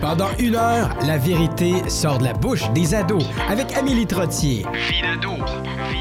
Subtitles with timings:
[0.00, 4.64] Pendant une heure, la vérité sort de la bouche des ados avec Amélie Trottier.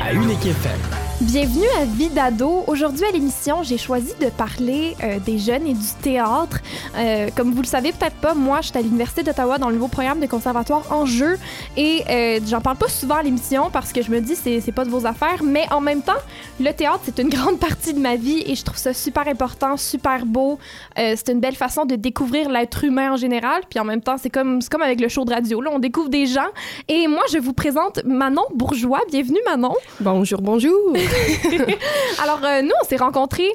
[0.03, 1.04] À Unique FM.
[1.21, 2.65] Bienvenue à Vie d'ado.
[2.67, 6.59] Aujourd'hui à l'émission, j'ai choisi de parler euh, des jeunes et du théâtre.
[6.97, 9.75] Euh, comme vous le savez peut-être pas, moi, je suis à l'Université d'Ottawa dans le
[9.75, 11.37] nouveau programme de conservatoire en jeu
[11.77, 14.73] et euh, j'en parle pas souvent à l'émission parce que je me dis c'est c'est
[14.73, 16.19] pas de vos affaires, mais en même temps,
[16.59, 19.77] le théâtre c'est une grande partie de ma vie et je trouve ça super important,
[19.77, 20.59] super beau.
[20.97, 24.29] C'est une belle façon de découvrir l'être humain en général, puis en même temps, c'est
[24.29, 26.49] comme c'est comme avec le show de radio là, on découvre des gens
[26.89, 28.99] et moi je vous présente Manon Bourgeois.
[29.09, 29.75] Bienvenue Manon.
[30.01, 30.75] Bonjour, bonjour.
[32.23, 33.49] Alors, euh, nous, on s'est rencontrés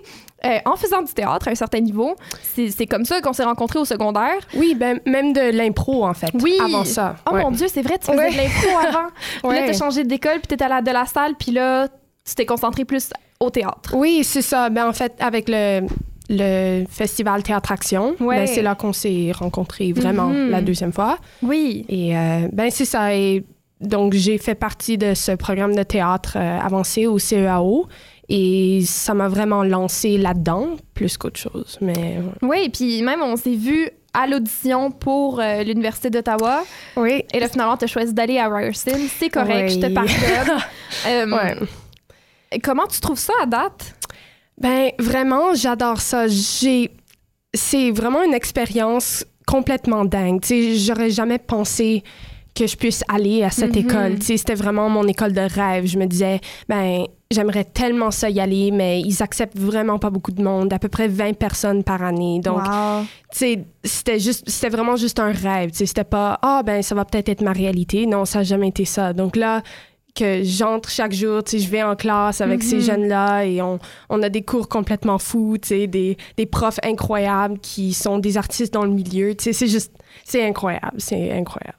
[0.45, 2.17] euh, en faisant du théâtre à un certain niveau.
[2.55, 4.39] C'est comme ça qu'on s'est rencontrés au secondaire.
[4.55, 6.31] Oui, ben même de l'impro en fait.
[6.43, 6.57] Oui.
[6.63, 7.17] Avant ça.
[7.31, 7.43] Oh ouais.
[7.43, 8.31] mon Dieu, c'est vrai, tu faisais Ouais.
[8.33, 9.09] de l'impro avant.
[9.51, 11.89] Puis là, t'as changé d'école, puis t'étais allé de la salle, puis là,
[12.27, 13.95] tu t'es concentré plus au théâtre.
[13.95, 14.69] Oui, c'est ça.
[14.71, 15.87] Ben en fait, avec le
[16.33, 18.37] le festival Théâtre Action, Ouais.
[18.37, 20.51] ben, c'est là qu'on s'est rencontrés vraiment Mhm.
[20.51, 21.19] la deuxième fois.
[21.43, 21.85] Oui.
[21.89, 23.13] Et euh, ben c'est ça.
[23.15, 23.45] Et
[23.81, 27.87] donc j'ai fait partie de ce programme de théâtre euh, avancé au CEAO
[28.29, 31.79] et ça m'a vraiment lancé là-dedans plus qu'autre chose.
[31.81, 36.63] Mais Oui, puis même, on s'est vu à l'audition pour euh, l'Université d'Ottawa.
[36.97, 37.25] oui.
[37.33, 38.91] Et là, finalement, t'as choisi d'aller à Ryerson.
[39.19, 39.81] C'est correct, Oui.
[39.81, 40.15] je te pardonne.
[41.07, 41.57] Euh, Ouais.
[42.65, 43.95] Comment tu trouves ça à date?
[44.59, 46.27] Ben vraiment, j'adore ça.
[46.27, 46.91] J'ai
[47.55, 50.41] c'est vraiment une expérience complètement dingue.
[50.41, 52.03] Tu sais, j'aurais jamais pensé
[52.55, 53.85] que je puisse aller à cette Mhm.
[53.85, 54.23] école.
[54.23, 55.87] C'était vraiment mon école de rêve.
[55.87, 60.33] Je me disais, ben, j'aimerais tellement ça y aller, mais ils acceptent vraiment pas beaucoup
[60.33, 62.41] de monde, à peu près 20 personnes par année.
[62.43, 63.05] Donc, Wow.
[63.31, 65.71] c'était juste, c'était vraiment juste un rêve.
[65.73, 68.07] C'était pas, ah, ben, ça va peut-être être ma réalité.
[68.07, 69.13] Non, ça n'a jamais été ça.
[69.13, 69.63] Donc là,
[70.13, 72.83] que j'entre chaque jour, je vais en classe avec ces Mhm.
[72.83, 75.87] jeunes-là et on, on a des cours complètement fous, des,
[76.37, 79.35] des profs incroyables qui sont des artistes dans le milieu.
[79.39, 79.93] C'est juste,
[80.25, 81.79] c'est incroyable, c'est incroyable.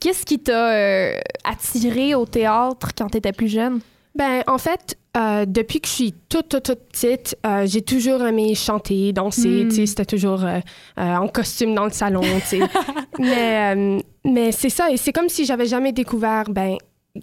[0.00, 3.80] Qu'est-ce qui t'a euh, attiré au théâtre quand t'étais plus jeune?
[4.14, 8.22] Ben, en fait, euh, depuis que je suis toute, toute, toute petite, euh, j'ai toujours
[8.22, 9.64] aimé chanter, danser.
[9.64, 9.68] Mm.
[9.68, 10.60] Tu c'était toujours euh,
[10.96, 12.62] en costume dans le salon, tu
[13.18, 16.76] mais mais c'est ça, et c'est comme si j'avais jamais découvert, ben,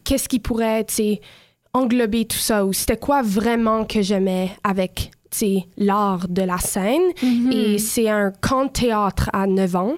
[0.03, 1.17] qu'est-ce qui pourrait, tu
[1.73, 7.01] englober tout ça, ou c'était quoi vraiment que j'aimais avec, tu l'art de la scène.
[7.21, 7.51] Hmm.
[7.51, 9.95] Et c'est un camp de théâtre à 9 ans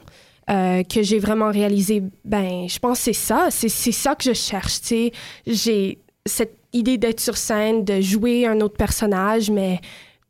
[0.49, 4.33] euh, que j'ai vraiment réalisé, ben, je pense que c'est ça, c'est ça que je
[4.33, 5.11] cherche, tu sais.
[5.47, 9.79] J'ai cette idée d'être sur scène, de jouer un autre personnage, mais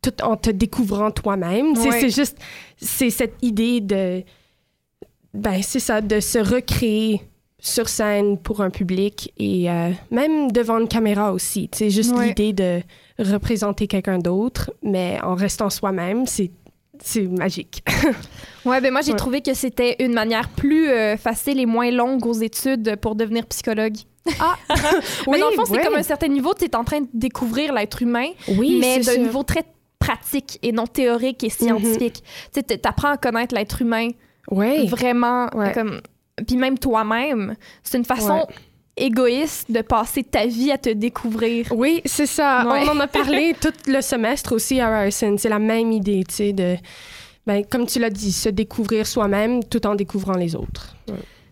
[0.02, 1.78] tout en te découvrant toi-même.
[1.78, 2.00] Ouais.
[2.02, 2.38] C'est juste,
[2.78, 4.24] c'est cette idée de,
[5.34, 7.22] ben, c'est ça, de se recréer
[7.60, 11.70] sur scène pour un public et euh, même devant une caméra aussi.
[11.74, 12.30] C'est juste Ouais.
[12.30, 12.82] l'idée de
[13.20, 16.50] représenter quelqu'un d'autre, mais en restant soi-même, c'est
[17.04, 17.84] c'est magique.
[18.64, 19.18] Ouais, ben moi j'ai Ouais.
[19.18, 23.48] trouvé que c'était une manière plus euh, facile et moins longue aux études pour devenir
[23.48, 23.96] psychologue.
[24.40, 24.56] Ah,
[25.28, 25.84] mais dans le fond, c'est ouais.
[25.84, 29.18] comme un certain niveau, tu es en train de découvrir l'être humain, Oui, mais d'un
[29.18, 29.64] niveau très
[29.98, 32.22] pratique et non théorique et scientifique.
[32.54, 34.10] Tu sais, t'apprends à connaître l'être humain
[34.52, 34.86] Oui.
[34.88, 35.72] vraiment Ouais.
[35.74, 36.02] comme
[36.46, 38.46] puis même toi-même, c'est une façon.
[38.98, 41.68] Égoïste de passer ta vie à te découvrir.
[41.72, 42.66] Oui, c'est ça.
[42.68, 42.84] Ouais.
[42.86, 45.36] On en a parlé tout le semestre aussi à Ryerson.
[45.38, 46.76] C'est la même idée, tu sais, de,
[47.48, 50.96] ben, comme tu l'as dit, se découvrir soi-même tout en découvrant les autres.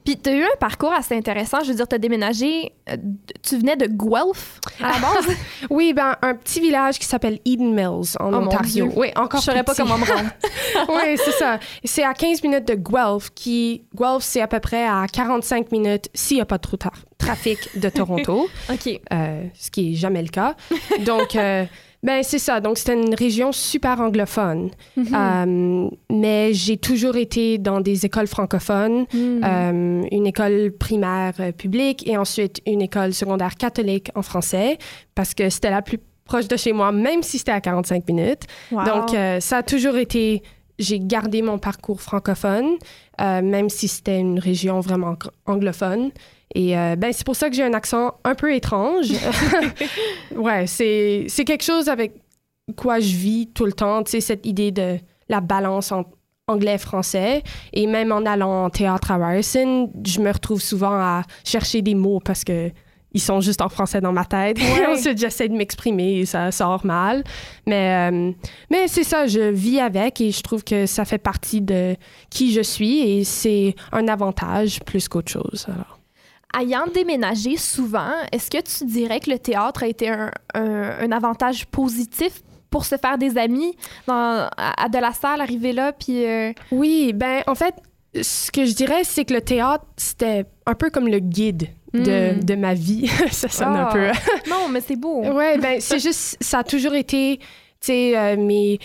[0.05, 2.95] Puis tu as eu un parcours assez intéressant, je veux dire tu as déménagé, euh,
[3.43, 5.35] tu venais de Guelph à la base?
[5.69, 8.87] Oui, ben, un petit village qui s'appelle Eden Mills en Oh, mon Ontario.
[8.87, 8.93] Dieu.
[8.95, 10.29] Oui, encore Je saurais pas comment me rendre.
[10.89, 11.59] oui, c'est ça.
[11.83, 16.09] C'est à 15 minutes de Guelph, qui, Guelph, c'est à peu près à 45 minutes,
[16.13, 18.99] s'il n'y a pas trop de tra- trafic de Toronto, OK.
[19.13, 20.55] euh, ce qui est jamais le cas.
[21.05, 21.65] Donc, euh,
[22.01, 22.61] ben, c'est ça.
[22.61, 24.69] Donc, c'était une région super anglophone.
[24.95, 25.07] Mhm.
[25.13, 29.41] Euh, mais j'ai toujours été dans des écoles francophones, Mhm.
[29.43, 34.77] euh, une école primaire euh, publique et ensuite une école secondaire catholique en français,
[35.15, 38.43] parce que c'était la plus proche de chez moi, même si c'était à 45 minutes.
[38.71, 38.83] Wow.
[38.85, 39.09] Donc,
[39.41, 40.43] ça a toujours été.
[40.77, 42.77] J'ai gardé mon parcours francophone,
[43.19, 46.11] même si c'était une région vraiment ang- anglophone.
[46.55, 49.11] Et euh, ben, c'est pour ça que j'ai un accent un peu étrange.
[50.35, 52.13] ouais, c'est c'est quelque chose avec
[52.75, 54.97] quoi je vis tout le temps, tu sais, cette idée de
[55.27, 56.09] la balance entre
[56.47, 57.43] anglais-français.
[57.73, 61.95] Et même en allant en théâtre à Ryerson, je me retrouve souvent à chercher des
[61.95, 62.71] mots parce que
[63.11, 64.57] ils sont juste en français dans ma tête.
[64.69, 64.85] Ouais.
[64.85, 67.23] Ensuite, j'essaie de m'exprimer et ça sort mal.
[67.65, 68.31] Mais, euh,
[68.69, 71.95] mais c'est ça, je vis avec et je trouve que ça fait partie de
[72.29, 75.65] qui je suis et c'est un avantage plus qu'autre chose.
[75.67, 75.98] Alors.
[76.57, 81.11] Ayant déménagé souvent, est-ce que tu dirais que le théâtre a été un, un- un
[81.11, 82.41] avantage positif
[82.71, 83.75] pour se faire des amis
[84.07, 86.25] dans, à, à de la salle, arriver là, puis...
[86.25, 87.75] euh, Oui, ben en fait,
[88.19, 92.35] ce que je dirais, c'est que le théâtre, c'était un peu comme le guide de,
[92.35, 92.43] Mm.
[92.43, 93.07] de ma vie.
[93.31, 93.93] ça sonne un Ah.
[93.93, 94.49] peu.
[94.49, 95.23] Non, mais c'est beau.
[95.23, 97.45] Ouais, ben c'est juste, ça a toujours été, tu
[97.81, 98.77] sais, euh, mes,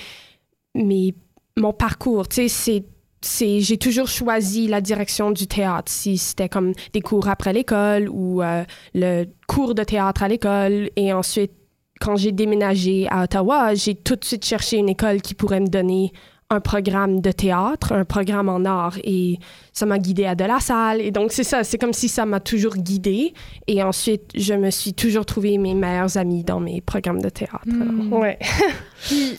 [0.74, 1.14] mes,
[1.58, 2.84] mon parcours, tu sais, c'est,
[3.24, 5.90] j'ai toujours choisi la direction du théâtre.
[5.90, 10.90] Si c'était comme des cours après l'école ou euh, le cours de théâtre à l'école,
[10.96, 11.52] et ensuite,
[12.00, 15.68] quand j'ai déménagé à Ottawa, j'ai tout de suite cherché une école qui pourrait me
[15.68, 16.12] donner
[16.50, 19.38] un programme de théâtre, un programme en art, et
[19.72, 21.00] ça m'a guidée à de la salle.
[21.00, 23.32] Et donc, c'est ça, c'est comme si ça m'a toujours guidée.
[23.66, 27.66] Et ensuite, je me suis toujours trouvé mes meilleurs amis dans mes programmes de théâtre.
[27.66, 27.82] Mm.
[27.82, 28.38] Alors, Ouais.
[29.06, 29.38] Puis,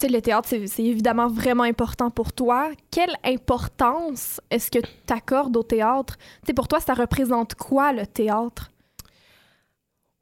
[0.00, 2.70] sais, le théâtre, c'est évidemment vraiment important pour toi.
[2.90, 6.16] Quelle importance est-ce que tu accordes au théâtre?
[6.16, 8.70] Tu sais, pour toi, ça représente quoi, le théâtre?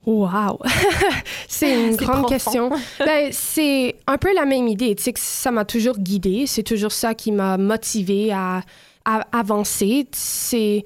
[0.06, 0.60] Wow!
[1.48, 2.28] c'est une grande profond.
[2.28, 2.70] question.
[2.98, 4.94] Ben, c'est un peu la même idée.
[4.94, 6.46] Tu sais, que ça m'a toujours guidée.
[6.46, 8.62] C'est toujours ça qui m'a motivée à,
[9.04, 10.06] à avancer.
[10.12, 10.84] C'est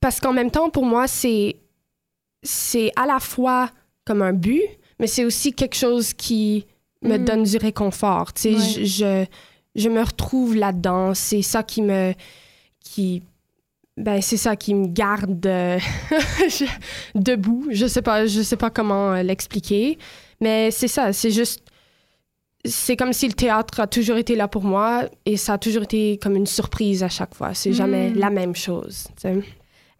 [0.00, 1.56] parce qu'en même temps, pour moi, c'est
[2.42, 3.70] c'est à la fois
[4.04, 4.62] comme un but,
[5.00, 6.64] mais c'est aussi quelque chose qui
[7.02, 7.24] me Mm.
[7.24, 8.32] donne du réconfort.
[8.32, 8.84] Tu sais, Ouais.
[8.86, 9.26] je,
[9.74, 11.14] je, me retrouve là-dedans.
[11.14, 12.14] C'est ça qui me
[12.80, 13.22] qui
[13.98, 15.78] ben c'est ça qui me garde euh,
[16.48, 16.64] je-
[17.14, 17.66] debout.
[17.70, 19.96] Je sais pas, je sais pas comment euh, l'expliquer,
[20.40, 21.12] mais c'est ça.
[21.14, 21.62] C'est juste,
[22.64, 25.84] c'est comme si le théâtre a toujours été là pour moi et ça a toujours
[25.84, 27.54] été comme une surprise à chaque fois.
[27.54, 28.18] C'est jamais Mm.
[28.18, 29.06] la même chose.
[29.16, 29.38] tu sais.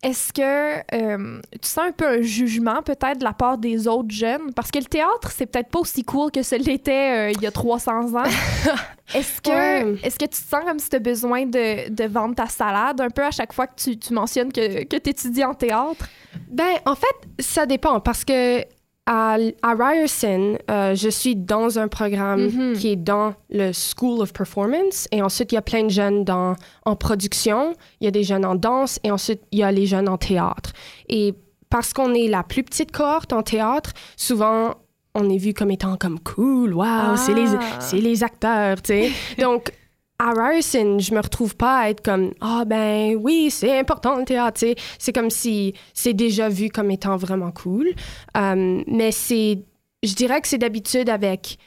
[0.06, 4.10] Est-ce que euh, tu sens un peu un jugement peut-être de la part des autres
[4.12, 4.52] jeunes?
[4.54, 7.46] Parce que le théâtre, c'est peut-être pas aussi cool que ce l'était euh, il y
[7.46, 8.22] a 300 ans.
[9.14, 9.98] Est-ce que, Ouais.
[10.00, 13.10] que tu te sens comme si tu as besoin de, de vendre ta salade un
[13.10, 16.06] peu à chaque fois que tu, tu mentionnes que, que tu étudies en théâtre?
[16.48, 18.60] Ben, en fait, ça dépend parce que
[19.06, 22.72] à, à Ryerson, euh, je suis dans un programme Mhm.
[22.76, 26.24] qui est dans le School of Performance et ensuite il y a plein de jeunes
[26.24, 29.70] dans, en production, il y a des jeunes en danse et ensuite il y a
[29.70, 30.72] les jeunes en théâtre.
[31.08, 31.34] Et
[31.70, 34.74] parce qu'on est la plus petite cohorte en théâtre, souvent
[35.14, 37.80] on est vu comme étant comme cool, wow, c'est les, Ah.
[37.80, 39.10] c'est les acteurs, tu sais.
[39.40, 39.72] Donc,
[40.18, 44.24] à Ryerson, je me retrouve pas à être comme ah ben oui c'est important le
[44.24, 44.64] théâtre
[44.98, 47.88] c'est comme si c'est déjà vu comme étant vraiment cool.
[48.36, 49.58] Euh, mais c'est
[50.02, 51.58] je dirais que c'est d'habitude avec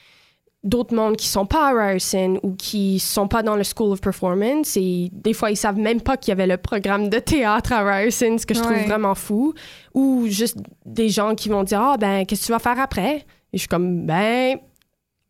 [0.63, 4.01] d'autres mondes qui sont pas à Ryerson ou qui sont pas dans le School of
[4.01, 7.71] Performance et des fois ils savent même pas qu'il y avait le programme de théâtre
[7.71, 8.65] à Ryerson ce que je Ouais.
[8.65, 9.53] trouve vraiment fou.
[9.93, 13.17] Ou juste des gens qui vont dire ah ben qu'est-ce que tu vas faire après
[13.51, 14.57] et je suis comme ben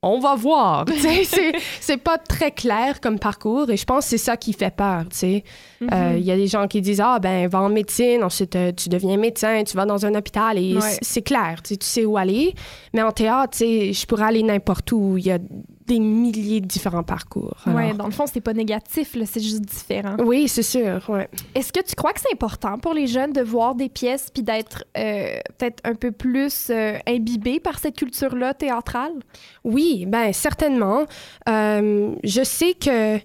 [0.02, 0.86] on va voir.
[1.82, 5.04] C'est, pas très clair comme parcours et je pense que c'est ça qui fait peur.
[5.24, 8.72] Euh, Il y a des gens qui disent Ah, ben, va en médecine, ensuite euh,
[8.72, 10.98] tu deviens médecin, tu vas dans un hôpital et Ouais.
[11.02, 12.54] c'est clair, tu sais, où aller.
[12.94, 15.18] Mais en théâtre, je pourrais aller n'importe où.
[15.18, 15.40] Il y a
[15.90, 17.58] des milliers de différents parcours.
[17.66, 20.16] Alors- dans le fond, c'est pas négatif, c'est juste différent.
[20.24, 21.04] Oui, c'est sûr.
[21.10, 21.28] Ouais.
[21.56, 24.44] Est-ce que tu crois que c'est important pour les jeunes de voir des pièces puis
[24.44, 29.14] d'être euh, peut-être un peu plus euh, imbibés par cette culture-là théâtrale?
[29.64, 31.06] Oui, ben certainement.
[31.50, 33.18] Euh, je sais que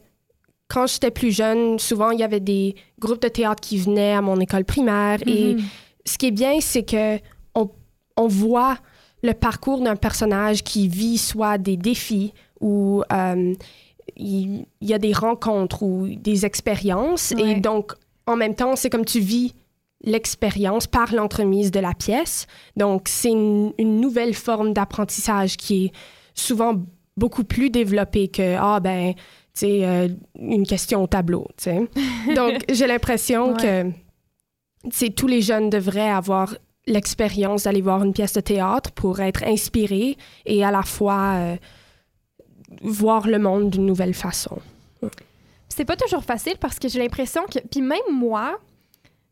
[0.68, 4.22] quand j'étais plus jeune, souvent il y avait des groupes de théâtre qui venaient à
[4.22, 5.62] mon école primaire et Mhm.
[6.06, 7.18] ce qui est bien, c'est que
[7.54, 7.68] on,
[8.16, 8.78] on voit
[9.22, 12.32] le parcours d'un personnage qui vit soit des défis
[12.64, 13.54] ou euh,
[14.16, 17.34] il, y a des rencontres ou des expériences.
[17.36, 17.52] Ouais.
[17.52, 17.92] Et donc,
[18.26, 19.54] en même temps, c'est comme tu vis
[20.02, 22.46] l'expérience par l'entremise de la pièce.
[22.76, 25.92] Donc, c'est une, une nouvelle forme d'apprentissage qui est
[26.34, 26.82] souvent
[27.16, 29.20] beaucoup plus développée que, ah ben, tu
[29.52, 31.88] sais, euh, une question au tableau, tu sais.
[32.34, 33.90] Donc, j'ai l'impression que
[34.90, 36.54] c'est tous les jeunes devraient avoir
[36.86, 41.56] l'expérience d'aller voir une pièce de théâtre pour être inspirés et à la fois euh,
[42.82, 44.58] voir le monde d'une nouvelle façon.
[45.68, 47.58] C'est pas toujours facile parce que j'ai l'impression que.
[47.58, 48.58] Puis même moi,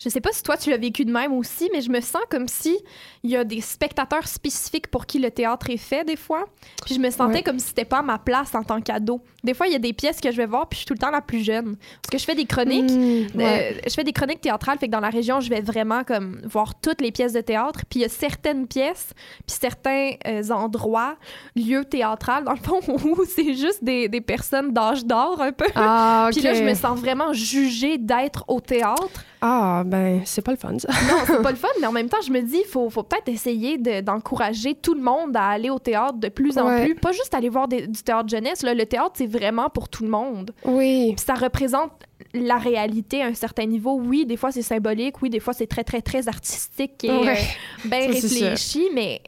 [0.02, 2.22] je sais pas si toi tu l'as vécu de même aussi, mais je me sens
[2.30, 2.76] comme si
[3.22, 6.44] il y a des spectateurs spécifiques pour qui le théâtre est fait des fois.
[6.84, 7.42] Puis je me sentais Ouais.
[7.42, 9.20] comme si c'était pas à ma place en tant qu'ado.
[9.44, 10.94] Des fois, il y a des pièces que je vais voir, puis je suis tout
[10.94, 11.76] le temps la plus jeune.
[11.76, 12.90] Parce que je fais des chroniques.
[12.90, 13.74] Mmh, ouais.
[13.76, 16.40] Euh, je fais des chroniques théâtrales, fait que dans la région, je vais vraiment comme
[16.44, 17.80] voir toutes les pièces de théâtre.
[17.88, 19.10] Puis il y a certaines pièces,
[19.46, 21.16] puis certains euh, endroits,
[21.56, 25.66] lieux théâtrales, dans le fond, où c'est juste des, des personnes d'âge d'or un peu.
[25.74, 29.24] Ah, Puis là, je me sens vraiment jugée d'être au théâtre.
[29.44, 30.88] Ah, ben, c'est pas le fun, ça.
[31.08, 33.02] Non, c'est pas le fun, mais en même temps, je me dis, il faut, faut
[33.02, 36.84] peut-être essayer de- d'encourager tout le monde à aller au théâtre de plus en Ouais.
[36.84, 36.94] plus.
[36.94, 38.62] Pas juste aller voir des- du théâtre jeunesse.
[38.62, 38.72] Là.
[38.72, 40.52] Le théâtre, c'est vraiment pour tout le monde.
[40.64, 41.14] Oui.
[41.16, 41.90] Puis ça représente
[42.34, 44.00] la réalité à un certain niveau.
[44.00, 45.20] Oui, des fois, c'est symbolique.
[45.22, 47.36] Oui, des fois, c'est très, très, très artistique et Ouais.
[47.36, 48.86] euh, bien réfléchi.
[48.94, 49.20] Mais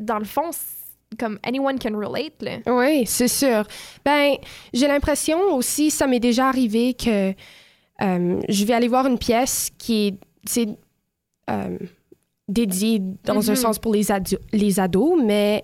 [0.00, 0.50] dans le fond,
[1.18, 2.40] comme anyone can relate.
[2.40, 2.52] Là.
[2.66, 3.64] Oui, c'est sûr.
[4.06, 4.36] Ben,
[4.72, 7.34] j'ai l'impression aussi, ça m'est déjà arrivé que
[8.00, 10.14] je vais aller voir une pièce qui est
[10.46, 10.68] c'est,
[11.50, 11.76] euh,
[12.48, 13.56] dédiée dans un Mhm.
[13.56, 15.62] sens pour les, ado- les ados, mais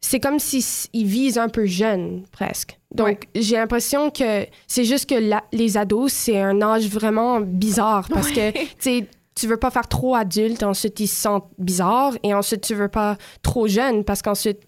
[0.00, 2.78] c'est comme s'ils visent un peu jeune, presque.
[2.94, 3.18] Donc, Ouais.
[3.42, 8.30] j'ai l'impression que c'est juste que la- les ados, c'est un âge vraiment bizarre parce
[8.30, 12.62] que, tu tu veux pas faire trop adulte, ensuite ils se sentent bizarres, et ensuite
[12.62, 14.60] tu veux pas trop jeune parce qu'ensuite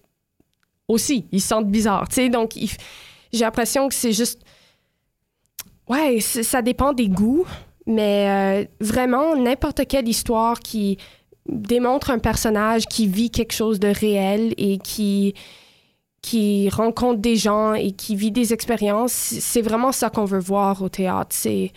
[0.89, 2.29] aussi, ils se sentent bizarres, tu sais.
[2.29, 2.71] Donc, il
[3.33, 4.43] j'ai l'impression que c'est juste...
[5.89, 7.47] Ouais, ça dépend des goûts,
[7.87, 10.99] mais euh, vraiment, n'importe quelle histoire qui
[11.47, 15.35] démontre un personnage qui vit quelque chose de réel et qui
[16.21, 20.83] qui rencontre des gens et qui vit des expériences, c'est vraiment ça qu'on veut voir
[20.83, 21.31] au théâtre.
[21.31, 21.73] C'est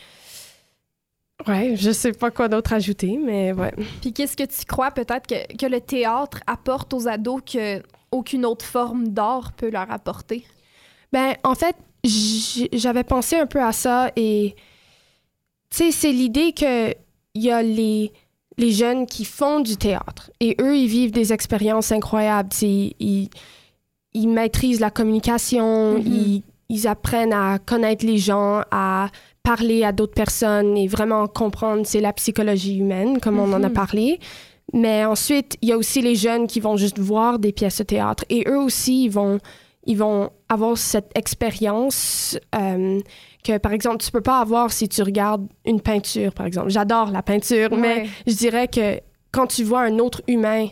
[1.48, 3.74] ouais, je sais pas quoi d'autre ajouter, mais ouais.
[4.01, 8.46] Puis qu'est-ce que tu crois peut-être que, que le théâtre apporte aux ados que aucune
[8.46, 10.44] autre forme d'art peut leur apporter?
[11.13, 14.55] Ben, en fait, j'avais pensé un peu à ça et,
[15.70, 16.91] tu sais, c'est l'idée que
[17.34, 18.12] il y a les,
[18.58, 22.51] les jeunes qui font du théâtre et eux, ils vivent des expériences incroyables.
[22.51, 23.29] Sais, ils,
[24.13, 26.03] ils maîtrisent la communication, Mhm.
[26.05, 29.10] ils, ils apprennent à connaître les gens, à
[29.43, 33.70] parler à d'autres personnes et vraiment comprendre, c'est la psychologie humaine, comme on en a
[33.70, 33.74] Mhm.
[33.74, 34.20] parlé.
[34.74, 37.84] Mais ensuite, il y a aussi les jeunes qui vont juste voir des pièces de
[37.84, 39.39] théâtre et eux aussi, ils vont
[39.85, 43.00] ils vont avoir cette expérience euh,
[43.43, 46.69] que, par exemple, tu peux pas avoir si tu regardes une peinture, par exemple.
[46.69, 49.00] J'adore la peinture, mais je dirais que
[49.31, 50.67] quand tu vois un autre humain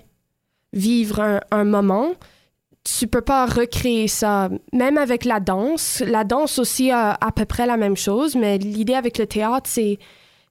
[0.73, 2.11] vivre un, un moment,
[2.83, 4.49] tu peux pas recréer ça.
[4.73, 8.57] Même avec la danse, la danse aussi a à peu près la même chose, mais
[8.57, 9.97] l'idée avec le théâtre, c'est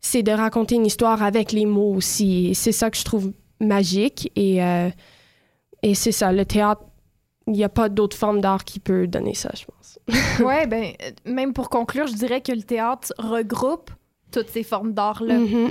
[0.00, 2.54] c'est de raconter une histoire avec les mots aussi.
[2.54, 4.90] C'est ça que je trouve magique et, euh,
[5.82, 6.82] et c'est ça, le théâtre,
[7.48, 9.98] il n'y a pas d'autre forme d'art qui peut donner ça, je pense.
[10.46, 13.90] ouais, ben, euh, même pour conclure, je dirais que le théâtre regroupe
[14.30, 15.38] toutes ces formes d'art-là.
[15.38, 15.70] Mhm.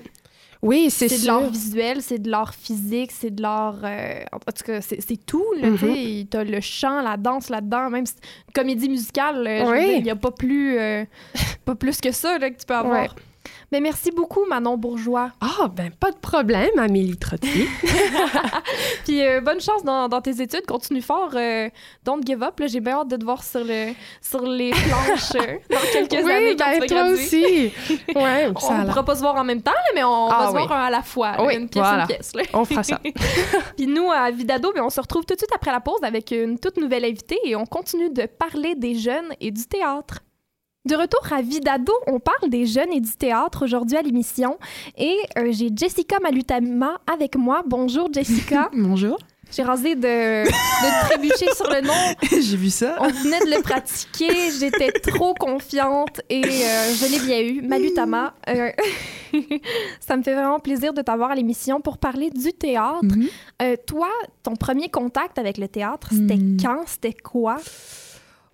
[0.63, 3.75] Oui, c'est C'est de l'art visuel, c'est de l'art physique, c'est de l'art.
[3.83, 5.45] euh, en tout cas, c'est tout.
[5.61, 6.27] là, tu sais.
[6.31, 8.15] T'as le chant, la danse là-dedans, même si-
[8.47, 9.47] une comédie musicale.
[9.67, 9.85] Oui.
[9.85, 11.05] dire, Il n'y a pas plus, euh,
[11.63, 13.03] pas plus que ça là, que tu peux avoir.
[13.03, 13.09] Ouais.
[13.71, 15.31] Mais merci beaucoup, Manon Bourgeois.
[15.41, 17.67] Ah, ben pas de problème, Amélie Trottier.
[19.05, 20.65] Puis euh, bonne chance dans, dans tes études.
[20.65, 21.31] Continue fort.
[21.35, 21.69] euh,
[22.05, 22.61] don't give up.
[22.65, 26.31] J'ai bien hâte de te voir sur, le, sur les planches euh, dans quelques oui,
[26.31, 27.13] années quand ben tu vas toi graduer.
[27.13, 27.73] aussi.
[28.15, 30.47] Ouais, On ne pourra pas se voir en même temps, là, mais on Ah va
[30.51, 30.65] se oui.
[30.65, 31.31] voir un à la fois.
[31.33, 32.03] là, Oui, une pièce, voilà.
[32.03, 32.35] une pièce.
[32.35, 32.43] là.
[32.53, 32.99] On fera ça.
[33.75, 36.31] Puis nous, à Vidado, ben, on se retrouve tout de suite après la pause avec
[36.31, 40.19] une toute nouvelle invitée et on continue de parler des jeunes et du théâtre.
[40.87, 44.57] De retour à Vidado, on parle des jeunes et du théâtre aujourd'hui à l'émission.
[44.97, 47.61] Et euh, j'ai Jessica Malutama avec moi.
[47.65, 48.69] Bonjour Jessica.
[48.73, 49.17] Bonjour.
[49.51, 51.93] j'ai rasé de, de trébucher sur le nom.
[52.31, 52.95] J'ai vu ça.
[53.01, 54.49] On venait de le pratiquer.
[54.57, 57.61] J'étais trop confiante et euh, je l'ai bien eu.
[57.67, 58.33] Malutama.
[58.47, 58.69] Euh,
[59.99, 63.03] ça me fait vraiment plaisir de t'avoir à l'émission pour parler du théâtre.
[63.03, 63.27] Mhm.
[63.61, 64.07] Euh, toi,
[64.43, 66.57] ton premier contact avec le théâtre, c'était Hmm.
[66.61, 66.83] quand?
[66.85, 67.57] C'était quoi?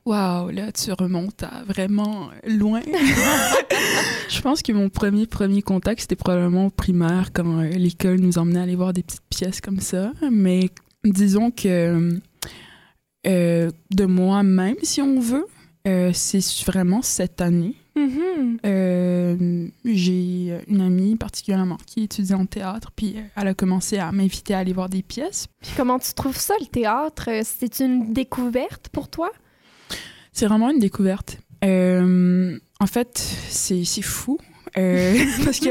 [0.05, 2.81] Waouh, là, tu remontes à vraiment loin.
[4.29, 8.37] je pense que mon premier premier contact, c'était probablement au primaire, quand euh, l'école nous
[8.37, 10.11] emmenait à aller voir des petites pièces comme ça.
[10.29, 10.69] Mais
[11.05, 12.19] disons que
[13.25, 15.47] euh, de moi-même, si on veut,
[15.87, 17.75] euh, c'est vraiment cette année.
[17.95, 18.57] Mhm.
[18.65, 24.53] Euh, j'ai une amie particulièrement qui étudie en théâtre, puis elle a commencé à m'inviter
[24.55, 25.47] à aller voir des pièces.
[25.61, 27.29] Puis comment tu trouves ça, le théâtre?
[27.43, 29.29] C'est une découverte pour toi?
[30.33, 31.37] C'est vraiment une découverte.
[31.63, 33.17] Euh, en fait,
[33.49, 34.37] c'est fou.
[34.77, 35.69] euh, parce que,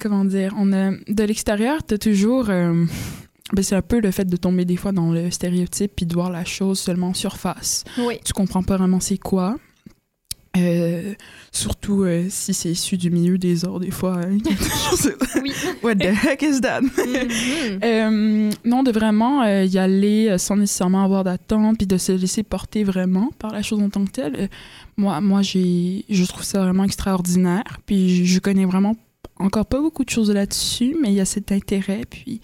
[0.00, 2.50] comment dire, on a, de l'extérieur, t'as toujours.
[2.50, 2.84] euh,
[3.52, 6.14] ben, c'est un peu le fait de tomber des fois dans le stéréotype puis de
[6.14, 7.84] voir la chose seulement en surface.
[7.98, 8.18] Oui.
[8.24, 9.56] Tu comprends pas vraiment c'est quoi.
[10.54, 11.14] Euh,
[11.50, 14.18] surtout euh, si c'est issu du milieu des arts, des fois.
[14.18, 15.50] hein, il y a toujours ce- Oui.
[15.82, 16.82] What the heck is that?
[16.82, 16.90] Mhm.
[17.82, 22.84] Euh, non, de vraiment y aller sans nécessairement avoir d'attente, puis de se laisser porter
[22.84, 24.50] vraiment par la chose en tant que telle.
[24.98, 27.80] Moi, moi j'ai, je trouve ça vraiment extraordinaire.
[27.86, 28.94] Puis je, connais vraiment
[29.36, 32.02] encore pas beaucoup de choses là-dessus, mais il y a cet intérêt.
[32.08, 32.40] Puis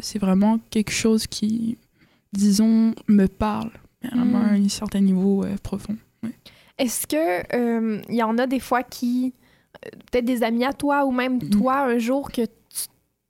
[0.00, 1.76] c'est vraiment quelque chose qui,
[2.32, 3.70] disons, me parle
[4.02, 4.44] vraiment Mm.
[4.44, 5.96] à un certain niveau profond.
[6.80, 9.32] Est-ce que euh, il y en a des fois qui,
[9.86, 11.50] euh, peut-être des amis à toi ou même Mhm.
[11.50, 12.50] toi, un jour que tu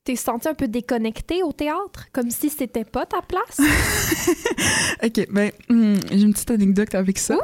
[0.05, 3.59] t'es senti un peu déconnecté au théâtre, comme si c'était pas ta place?
[5.05, 7.37] ok, ben, hum, j'ai une petite anecdote avec ça.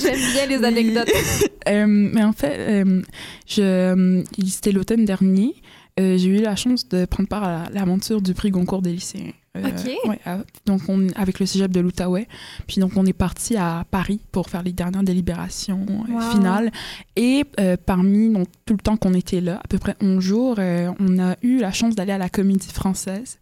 [0.00, 1.10] J'aime bien les anecdotes.
[1.66, 3.00] Euh, mais en fait, euh,
[3.46, 5.54] je, euh, c'était l'automne dernier.
[5.98, 8.92] euh, j'ai eu la chance de prendre part à la- l'aventure du prix Goncourt des
[8.92, 10.08] lycéens Euh, OK.
[10.08, 12.26] ouais, à- donc, on, avec le cégep de l'Outaouais.
[12.66, 16.72] Puis, donc, on est parti à Paris pour faire les dernières délibérations euh, finales.
[17.16, 20.56] Et euh, parmi donc, tout le temps qu'on était là, à peu près 11 jours,
[20.58, 23.38] on a eu la chance d'aller à la Comédie Française.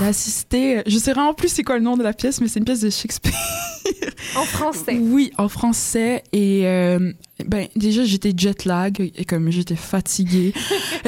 [0.00, 2.64] D'assister, je sais vraiment plus c'est quoi le nom de la pièce, mais c'est une
[2.64, 3.32] pièce de Shakespeare.
[4.34, 4.98] En français.
[5.00, 6.24] Oui, en français.
[6.32, 7.12] Et euh,
[7.46, 10.52] ben, déjà, j'étais jet lag et comme j'étais fatiguée.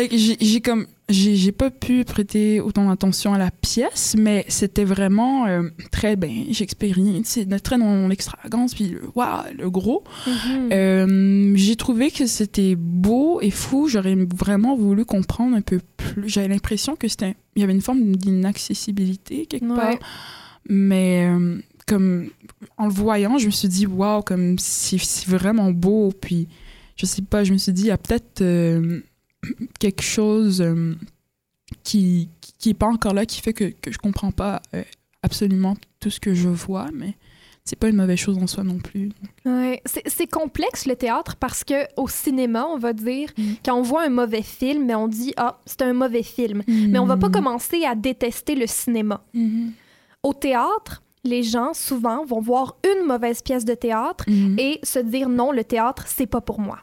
[0.41, 0.87] J'ai comme.
[1.11, 6.19] J'ai j'ai pas pu prêter autant d'attention à la pièce, mais c'était vraiment euh, très,
[6.51, 10.05] j'expérimente, c'est très dans l'extravagance, puis le, waouh, le gros.
[10.27, 10.69] Mhm.
[10.71, 13.89] Euh, j'ai trouvé que c'était beau et fou.
[13.89, 16.29] J'aurais vraiment voulu comprendre un peu plus.
[16.29, 19.77] J'avais l'impression que c'était, il y avait une forme d'inaccessibilité quelque Ouais.
[19.77, 19.95] part.
[20.69, 22.29] Mais euh, comme
[22.77, 26.13] en le voyant, je me suis dit waouh, comme c'est c'est vraiment beau.
[26.21, 26.49] Puis
[26.97, 29.01] je sais pas, je me suis dit il y a peut-être euh,
[29.79, 30.95] quelque chose euh,
[31.85, 32.29] qui
[32.59, 34.83] qui est pas encore là, qui fait que que je comprends pas euh,
[35.23, 37.15] absolument tout ce que je vois, mais
[37.65, 39.11] c'est pas une mauvaise chose en soi non plus.
[39.45, 39.81] Ouais.
[39.85, 43.43] C'est c'est complexe le théâtre parce que au cinéma, on va dire, Mm.
[43.65, 46.63] quand on voit un mauvais film, mais on dit ah c'est un mauvais film.
[46.67, 47.21] Mais on va Mm.
[47.21, 49.23] pas commencer à détester le cinéma.
[49.35, 49.73] Mhm.
[50.23, 54.57] Au théâtre, les gens souvent vont voir une mauvaise pièce de théâtre Mhm.
[54.59, 56.79] et se dire non le théâtre c'est pas pour moi.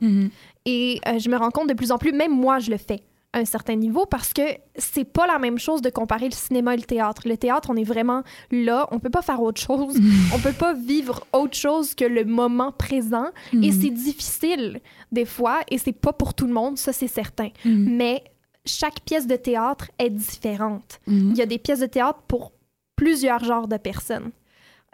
[0.66, 3.02] Et euh, je me rends compte de plus en plus, même moi je le fais
[3.34, 4.42] à un certain niveau parce que
[4.78, 7.24] c'est pas la même chose de comparer le cinéma et le théâtre.
[7.26, 9.96] Le théâtre, on est vraiment là, on peut pas faire autre chose,
[10.34, 13.82] on peut pas vivre autre chose que le moment présent et Mhm.
[13.82, 14.80] c'est difficile
[15.12, 17.50] des fois et c'est pas pour tout le monde, ça c'est certain.
[17.66, 17.96] Mhm.
[17.98, 18.24] Mais
[18.66, 21.00] chaque pièce de théâtre est différente.
[21.06, 21.32] Mhm.
[21.32, 22.54] Il y a des pièces de théâtre pour
[22.96, 24.32] plusieurs genres de personnes.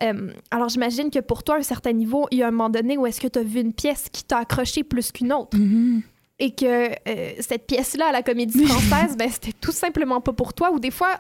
[0.01, 2.69] Euh, alors j'imagine que pour toi, à un certain niveau, il y a un moment
[2.69, 5.57] donné où est-ce que tu as vu une pièce qui t'a accroché plus qu'une autre?
[5.57, 6.01] Mhm.
[6.39, 10.55] et que euh, cette pièce-là à la comédie française, ben, c'était tout simplement pas pour
[10.55, 11.19] toi ou des fois,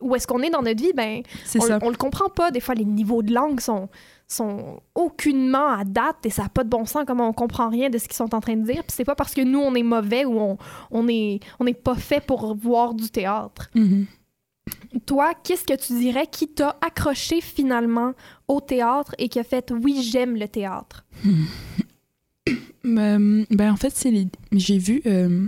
[0.00, 1.22] où est-ce qu'on est dans notre vie, ben,
[1.56, 1.78] on, ça.
[1.82, 2.52] on le comprend pas.
[2.52, 3.88] Des fois, les niveaux de langue sont,
[4.28, 7.90] sont aucunement à date et ça n'a pas de bon sens comment on comprend rien
[7.90, 8.84] de ce qu'ils sont en train de dire.
[8.84, 10.58] Puis c'est pas parce que nous, on est mauvais ou on,
[10.92, 13.70] on est, on n'est pas fait pour voir du théâtre.
[13.74, 14.06] Mhm.
[15.06, 18.14] Toi, qu'est-ce que tu dirais qui t'a accroché finalement
[18.48, 21.04] au théâtre et qui a fait oui, j'aime le théâtre?
[22.84, 24.28] Ben, ben, en fait, c'est les...
[24.52, 25.46] j'ai vu euh,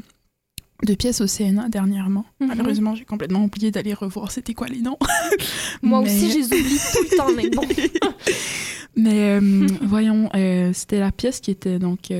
[0.84, 2.26] deux pièces au CNA dernièrement.
[2.40, 2.48] Mhm.
[2.48, 4.98] Malheureusement, j'ai complètement oublié d'aller revoir c'était quoi les noms.
[5.82, 7.62] Moi Mais- aussi, je les oublie tout le temps, mais bon.
[8.96, 12.12] Mais euh, voyons, euh, c'était la pièce qui était donc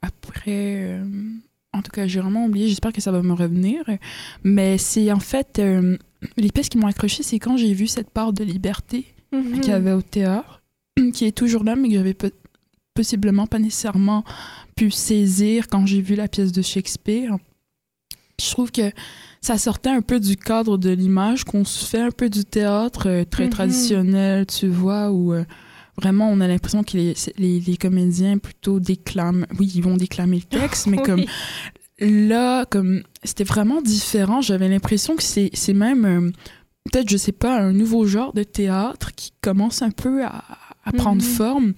[0.00, 1.00] après.
[1.72, 2.68] En tout cas, j'ai vraiment oublié.
[2.68, 3.82] J'espère que ça va me revenir.
[4.44, 5.96] Mais c'est en fait euh,
[6.36, 9.60] les pièces qui m'ont accroché, c'est quand j'ai vu cette part de liberté Mhm.
[9.60, 10.62] qu'il y avait au théâtre,
[11.14, 12.14] qui est toujours là, mais que j'avais
[12.94, 14.24] possiblement pas nécessairement
[14.76, 17.36] pu saisir quand j'ai vu la pièce de Shakespeare.
[18.38, 18.90] Je trouve que
[19.40, 23.08] ça sortait un peu du cadre de l'image, qu'on se fait un peu du théâtre
[23.08, 23.50] euh, très Mhm.
[23.50, 25.44] traditionnel, tu vois, où euh,
[26.00, 30.36] vraiment on a l'impression que les, les, les comédiens plutôt déclament, oui, ils vont déclamer
[30.36, 31.04] le texte, mais Oui.
[31.04, 31.24] comme
[32.00, 36.30] là, comme c'était vraiment différent, j'avais l'impression que c'est c'est même euh,
[36.90, 40.42] peut-être, je sais pas, un nouveau genre de théâtre qui commence un peu à,
[40.84, 41.28] à prendre Mhm.
[41.28, 41.74] forme.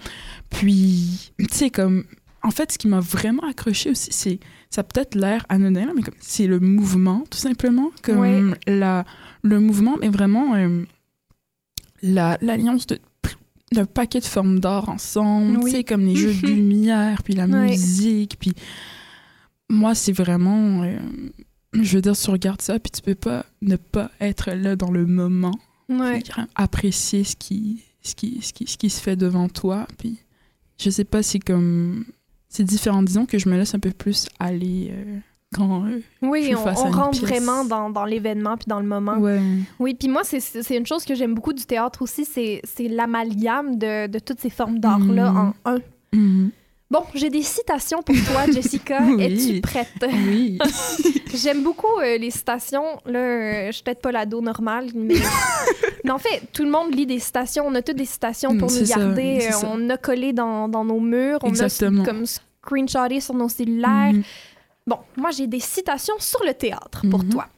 [0.50, 2.04] Puis, tu sais, comme,
[2.42, 4.38] en fait, ce qui m'a vraiment accroché aussi, c'est,
[4.70, 7.90] ça peut-être l'air anodin, mais comme, c'est le mouvement, tout simplement.
[8.02, 8.42] Comme Ouais.
[8.66, 9.04] la,
[9.42, 10.84] le mouvement, mais vraiment euh,
[12.02, 12.98] la, l'alliance de
[13.74, 15.70] d'un paquet de formes d'art ensemble, Oui.
[15.70, 17.70] tu sais, comme les jeux de lumière, puis la Ouais.
[17.70, 18.52] musique, puis
[19.68, 20.82] moi, c'est vraiment...
[20.82, 20.98] euh,
[21.74, 24.90] je veux dire, tu regardes ça, puis tu peux pas ne pas être là dans
[24.90, 25.58] le moment,
[25.88, 26.22] Ouais.
[26.54, 29.86] Apprécier ce qui, ce, qui, ce, qui, ce qui se fait devant toi.
[29.98, 30.16] Puis
[30.78, 32.06] je sais pas si comme...
[32.48, 35.18] C'est différent, disons que je me laisse un peu plus aller euh,
[35.54, 35.84] quand...
[35.86, 37.30] euh, Oui, on, rentre pièce.
[37.30, 39.16] vraiment dans, dans l'événement puis dans le moment.
[39.18, 39.40] ouais.
[39.78, 44.06] Oui, puis moi, c'est- une chose que j'aime beaucoup du théâtre aussi, c'est l'amalgame de,
[44.08, 45.36] de toutes ces formes d'art-là Mhm.
[45.64, 45.78] en un.
[46.12, 46.50] Mhm.
[46.90, 49.00] Bon, j'ai des citations pour toi, Jessica.
[49.02, 49.22] Oui.
[49.24, 49.88] Es-tu prête?
[50.28, 50.58] Oui.
[51.34, 52.84] J'aime beaucoup euh, les citations.
[53.06, 55.14] Là, euh, je suis peut-être pas l'ado normal, mais...
[56.04, 57.64] mais en fait, tout le monde lit des citations.
[57.66, 59.40] On a toutes des citations pour Mm, nous c'est ça, garder.
[59.40, 59.66] ça.
[59.72, 61.38] on a collé dans, dans nos murs.
[61.42, 62.02] On Exactement.
[62.02, 64.12] a comme screenshoté sur nos cellulaires.
[64.12, 64.22] Mhm.
[64.86, 67.30] Bon, moi, j'ai des citations sur le théâtre pour Mhm.
[67.30, 67.48] toi.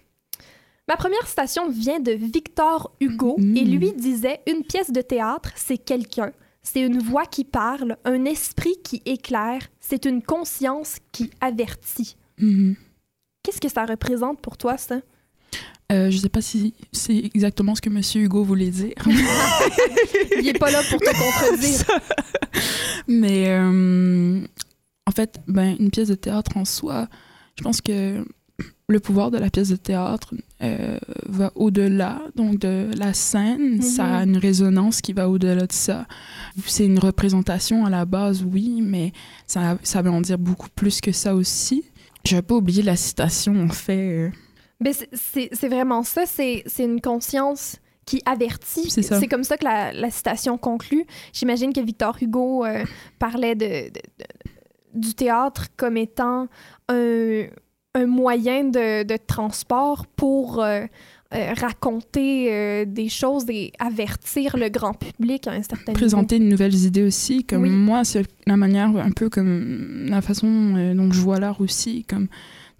[0.88, 3.56] Ma première citation vient de Victor Hugo Mhm.
[3.56, 6.30] et lui disait Une pièce de théâtre, c'est quelqu'un,
[6.62, 12.16] c'est une voix qui parle, un esprit qui éclaire, c'est une conscience qui avertit.
[12.38, 12.76] Mhm.
[13.42, 15.00] Qu'est-ce que ça représente pour toi, ça?
[15.92, 18.94] Euh, je sais pas si c'est exactement ce que Monsieur Hugo voulait dire.
[20.40, 21.80] Il est pas là pour te contredire.
[23.08, 24.40] Mais euh,
[25.16, 27.08] fait, ben, une pièce de théâtre en soi,
[27.58, 28.24] je pense que
[28.88, 33.82] le pouvoir de la pièce de théâtre euh, va au-delà donc de la scène.
[33.82, 36.06] Ça a une résonance qui va au-delà de ça.
[36.66, 39.12] C'est une représentation à la base, oui, mais
[39.46, 41.84] ça, ça veut en dire beaucoup plus que ça aussi.
[42.24, 44.10] Je vais pas oublier la citation, en fait.
[44.26, 44.30] euh,
[44.80, 48.88] Ben, c'est- vraiment ça, c'est une conscience qui avertit.
[49.20, 51.04] C'est comme ça que la, la citation conclut.
[51.32, 52.84] J'imagine que Victor Hugo euh,
[53.18, 54.50] parlait de, de- de-
[54.96, 56.48] du théâtre comme étant
[56.88, 57.42] un,
[57.94, 60.84] un moyen de, de transport pour euh,
[61.34, 65.94] euh, raconter euh, des choses et avertir le grand public à un certain niveau.
[65.94, 67.44] présenter de nouvelles idées aussi.
[67.44, 67.70] Comme Oui.
[67.70, 72.04] moi, c'est la manière, un peu comme la façon dont je vois l'art aussi.
[72.04, 72.28] Comme,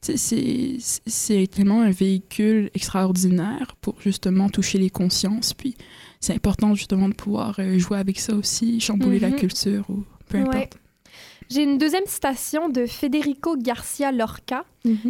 [0.00, 5.54] c'est- tellement un véhicule extraordinaire pour justement toucher les consciences.
[5.54, 5.74] Puis
[6.20, 9.36] c'est important justement de pouvoir jouer avec ça aussi, chambouler la Mhm.
[9.36, 10.54] culture ou peu importe.
[10.56, 10.68] Ouais.
[11.50, 14.64] J'ai une deuxième citation de Federico Garcia Lorca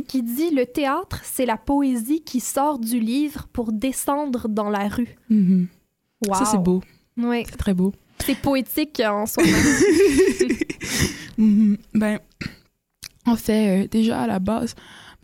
[0.09, 4.89] qui dit Le théâtre, c'est la poésie qui sort du livre pour descendre dans la
[4.89, 5.17] rue.
[5.31, 5.67] Mhm.
[6.27, 6.35] Wow.
[6.35, 6.83] Ça, c'est beau.
[7.17, 7.93] Ouais, C'est très beau.
[8.25, 9.55] c'est poétique en soi-même.
[11.39, 11.77] Mhm.
[11.93, 12.19] Ben,
[13.27, 14.75] en fait, euh, déjà à la base,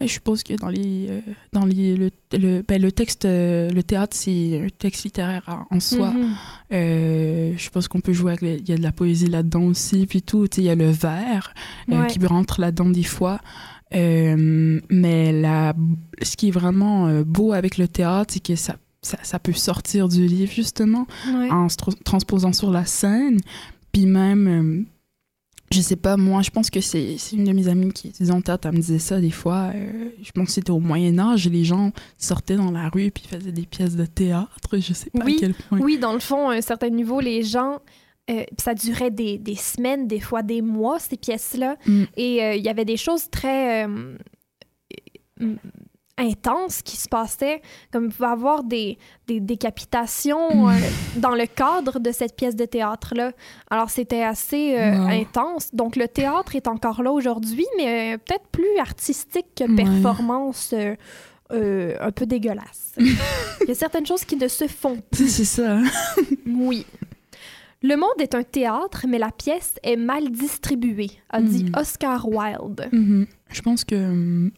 [0.06, 1.20] je suppose que dans les, euh,
[1.52, 5.80] dans les, le, le, ben, le texte, euh, le théâtre, c'est un texte littéraire en,
[5.80, 6.10] soi.
[6.10, 6.28] Mhm.
[6.72, 10.06] Euh, je pense qu'on peut jouer avec, il y a de la poésie là-dedans aussi,
[10.06, 10.46] puis tout.
[10.56, 11.54] Il y a le vers
[11.88, 12.06] Ouais.
[12.08, 13.40] qui rentre là-dedans des fois.
[13.94, 15.74] Mais la,
[16.22, 20.08] ce qui est vraiment beau avec le théâtre, c'est que ça, ça, ça peut sortir
[20.08, 21.50] du livre, justement Ouais.
[21.50, 23.38] en se tr- transposant sur la scène.
[23.92, 24.86] Puis même,
[25.72, 28.68] je sais pas, moi, je pense que c'est une de mes amies qui en théâtre,
[28.68, 29.70] elle me disait ça des fois.
[29.74, 33.52] euh, je pense que c'était au Moyen-Âge, les gens sortaient dans la rue puis faisaient
[33.52, 34.78] des pièces de théâtre.
[34.78, 35.78] Je sais pas Oui, à quel point.
[35.80, 37.80] Oui, dans le fond, à un certain niveau, les gens.
[38.30, 41.76] euh, ça durait des, des semaines, des fois des mois, ces pièces-là.
[41.86, 42.02] Mm.
[42.16, 43.86] Et euh, il y avait des choses très
[46.22, 47.60] intenses qui se passaient,
[47.92, 50.74] comme il pouvait avoir des, des décapitations euh,
[51.16, 53.32] dans le cadre de cette pièce de théâtre-là.
[53.70, 55.74] Alors c'était assez euh, intense.
[55.74, 60.74] Donc le théâtre est encore là aujourd'hui, mais euh, peut-être plus artistique que performance
[61.50, 62.94] un peu dégueulasse.
[62.98, 65.76] il y a certaines choses qui ne se font C'est c'est ça.
[65.76, 65.84] hein?
[66.46, 66.86] oui.
[67.84, 71.72] Le monde est un théâtre, mais la pièce est mal distribuée, a dit Mhm.
[71.76, 72.88] Oscar Wilde.
[72.92, 73.26] Mhm.
[73.50, 74.50] Je pense que euh,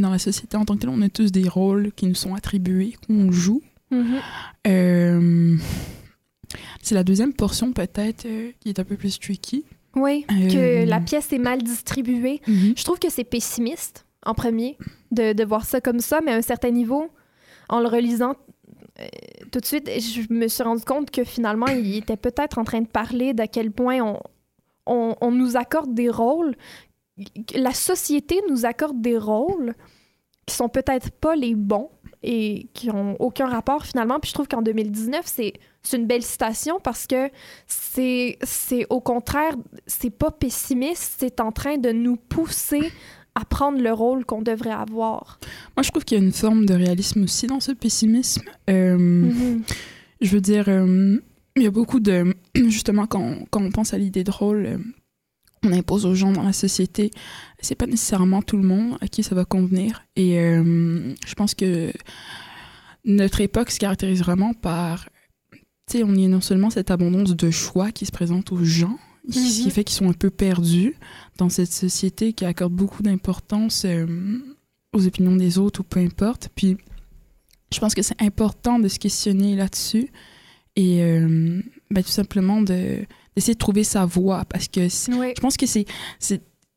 [0.00, 2.34] dans la société en tant que telle, on a tous des rôles qui nous sont
[2.34, 3.62] attribués, qu'on joue.
[4.66, 5.56] Euh,
[6.82, 9.64] c'est la deuxième portion peut-être euh, qui est un peu plus tricky.
[9.94, 10.48] Oui, Euh,
[10.84, 12.40] que la pièce est mal distribuée.
[12.46, 14.76] Je trouve que c'est pessimiste, en premier,
[15.10, 17.10] de, de voir ça comme ça, mais à un certain niveau,
[17.68, 18.34] en le relisant
[19.00, 19.04] euh,
[19.50, 22.80] tout de suite, je me suis rendu compte que finalement, il était peut-être en train
[22.80, 24.20] de parler d'à quel point on,
[24.86, 26.54] on, on nous accorde des rôles,
[27.54, 29.74] la société nous accorde des rôles
[30.46, 31.90] qui sont peut-être pas les bons
[32.22, 34.20] et qui ont aucun rapport finalement.
[34.20, 35.52] Puis je trouve qu'en 2019, c'est
[35.92, 37.30] une belle citation parce que
[37.66, 38.36] c'est
[38.90, 39.54] au contraire,
[39.86, 42.92] c'est pas pessimiste, c'est en train de nous pousser
[43.34, 45.38] à prendre le rôle qu'on devrait avoir.
[45.76, 48.48] Moi, je trouve qu'il y a une forme de réalisme aussi dans ce pessimisme.
[48.70, 49.58] Euh,
[50.22, 51.20] Je veux dire, euh,
[51.54, 52.34] il y a beaucoup de...
[52.54, 54.78] Justement, quand, quand on pense à l'idée de rôle, euh,
[55.66, 57.10] on impose aux gens dans la société,
[57.60, 60.04] c'est pas nécessairement tout le monde à qui ça va convenir.
[60.16, 61.92] Et euh, je pense que
[63.04, 65.08] notre époque se caractérise vraiment par...
[65.88, 68.64] Tu sais, on y a non seulement cette abondance de choix qui se présente aux
[68.64, 68.98] gens,
[69.28, 69.70] ce qui Mhm.
[69.70, 70.94] fait qu'ils sont un peu perdus
[71.38, 74.06] dans cette société qui accorde beaucoup d'importance euh,
[74.92, 76.48] aux opinions des autres ou peu importe.
[76.54, 76.76] Puis
[77.72, 80.08] je pense que c'est important de se questionner là-dessus
[80.76, 83.04] et euh, ben, tout simplement de,
[83.36, 84.80] d'essayer de trouver sa voie parce que
[85.16, 85.32] Oui.
[85.36, 85.84] je pense que c'est,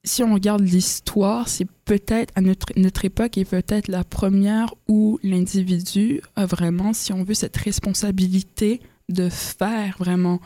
[0.04, 5.20] si on regarde l'histoire, c'est peut-être à notre, notre époque est peut-être la première où
[5.24, 10.40] l'individu a vraiment, si on veut, cette responsabilité de faire vraiment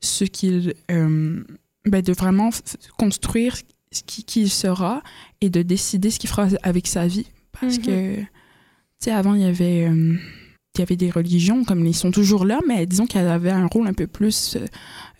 [0.00, 1.42] ce qu'il, euh,
[1.86, 2.50] ben, de vraiment
[2.98, 3.56] construire
[3.92, 5.02] ce qui, qui il sera
[5.40, 7.26] et de décider ce qu'il fera avec sa vie.
[7.60, 7.84] Parce Mhm.
[7.84, 8.26] que, tu
[9.00, 9.88] sais, avant, il y avait...
[9.88, 10.16] euh,
[10.80, 13.66] il y avait des religions comme ils sont toujours là, mais disons qu'elle avait un
[13.66, 14.64] rôle un peu plus, euh,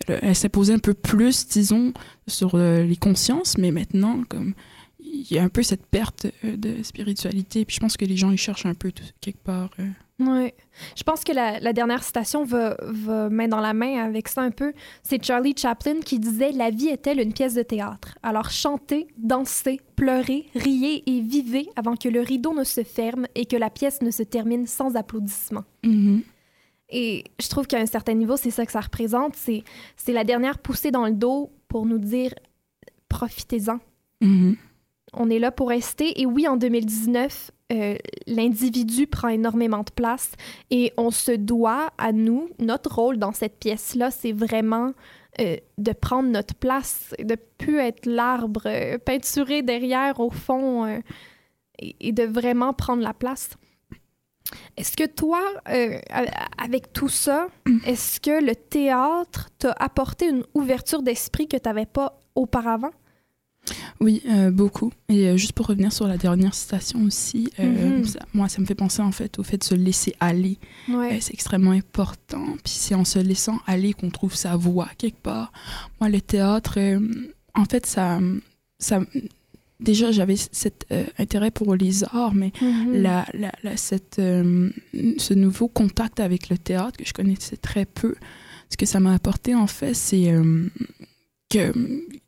[0.07, 1.93] le- elle s'imposait un peu plus, disons,
[2.27, 4.53] sur euh, les consciences, mais maintenant, comme
[5.29, 8.17] il y a un peu cette perte euh, de spiritualité, puis je pense que les
[8.17, 9.69] gens ils cherchent un peu tout- quelque part.
[9.79, 9.87] euh.
[10.19, 10.51] Oui.
[10.95, 14.41] Je pense que la, la dernière citation va, va main dans la main avec ça
[14.43, 14.71] un peu.
[15.01, 18.15] C'est Charlie Chaplin qui disait La vie est-elle une pièce de théâtre?
[18.21, 23.47] Alors chantez, dansez, pleurez, riez et vivez avant que le rideau ne se ferme et
[23.47, 25.65] que la pièce ne se termine sans applaudissements.
[26.93, 29.35] Et je trouve qu'à un certain niveau, c'est ça que ça représente.
[29.35, 29.63] C'est,
[30.07, 32.31] la dernière poussée dans le dos pour nous dire
[33.09, 33.79] profitez-en.
[34.21, 34.55] Mhm.
[35.13, 36.21] On est là pour rester.
[36.21, 37.95] Et oui, en 2019, euh,
[38.27, 40.31] l'individu prend énormément de place
[40.69, 44.93] et on se doit à nous, notre rôle dans cette pièce-là, c'est vraiment
[45.39, 50.85] euh, de prendre notre place, de plus être l'arbre euh, peinturé derrière au fond
[51.79, 53.51] et, et, de vraiment prendre la place.
[54.75, 55.41] Est-ce que toi,
[56.57, 57.47] avec tout ça,
[57.85, 62.91] est-ce que le théâtre t'a apporté une ouverture d'esprit que tu n'avais pas auparavant?
[63.99, 64.91] Oui, euh, beaucoup.
[65.09, 68.05] Et euh, juste pour revenir sur la dernière citation aussi, euh, mhm.
[68.33, 70.57] moi, ça me fait penser en fait au fait de se laisser aller.
[71.19, 72.45] c'est extrêmement important.
[72.63, 75.51] Puis c'est en se laissant aller qu'on trouve sa voix quelque part.
[75.99, 76.79] Moi, le théâtre,
[77.53, 78.19] en fait, ça,
[78.79, 79.01] ça,
[79.79, 80.87] déjà j'avais cet
[81.19, 82.93] intérêt pour les arts, mais mhm.
[82.93, 88.15] la, la, cette, ce nouveau contact avec le théâtre que je connaissais très peu,
[88.69, 90.33] ce que ça m'a apporté en fait, c'est
[91.51, 91.71] que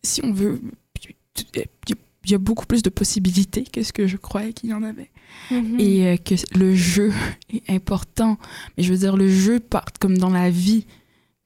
[0.03, 0.61] si on veut
[2.25, 4.83] il y a beaucoup plus de possibilités que ce que je croyais qu'il y en
[4.83, 5.09] avait.
[5.51, 5.79] Mm-hmm.
[5.79, 7.11] Et euh, que le jeu
[7.53, 8.37] est important.
[8.77, 10.85] Mais je veux dire, le jeu, part comme dans la vie,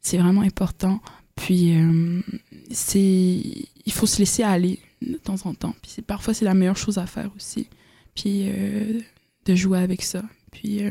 [0.01, 1.01] c'est vraiment important.
[1.35, 2.21] Puis, euh,
[2.71, 3.41] c'est
[3.85, 5.75] il faut se laisser aller de temps en temps.
[5.81, 7.67] Puis parfois, c'est la meilleure chose à faire aussi.
[8.15, 8.99] Puis, euh,
[9.45, 10.23] de jouer avec ça.
[10.51, 10.81] Puis,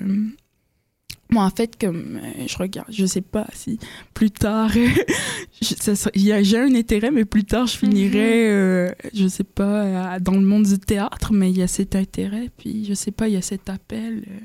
[1.31, 3.79] moi, en fait, comme euh, je regarde, je sais pas si
[4.15, 4.71] plus tard,
[5.61, 8.55] j'ai un intérêt, mais plus tard, je finirai, mhm.
[8.55, 12.51] euh, je sais pas, dans le monde du théâtre, mais il y a cet intérêt,
[12.57, 14.25] puis je sais pas, il y a cet appel.
[14.29, 14.41] Euh,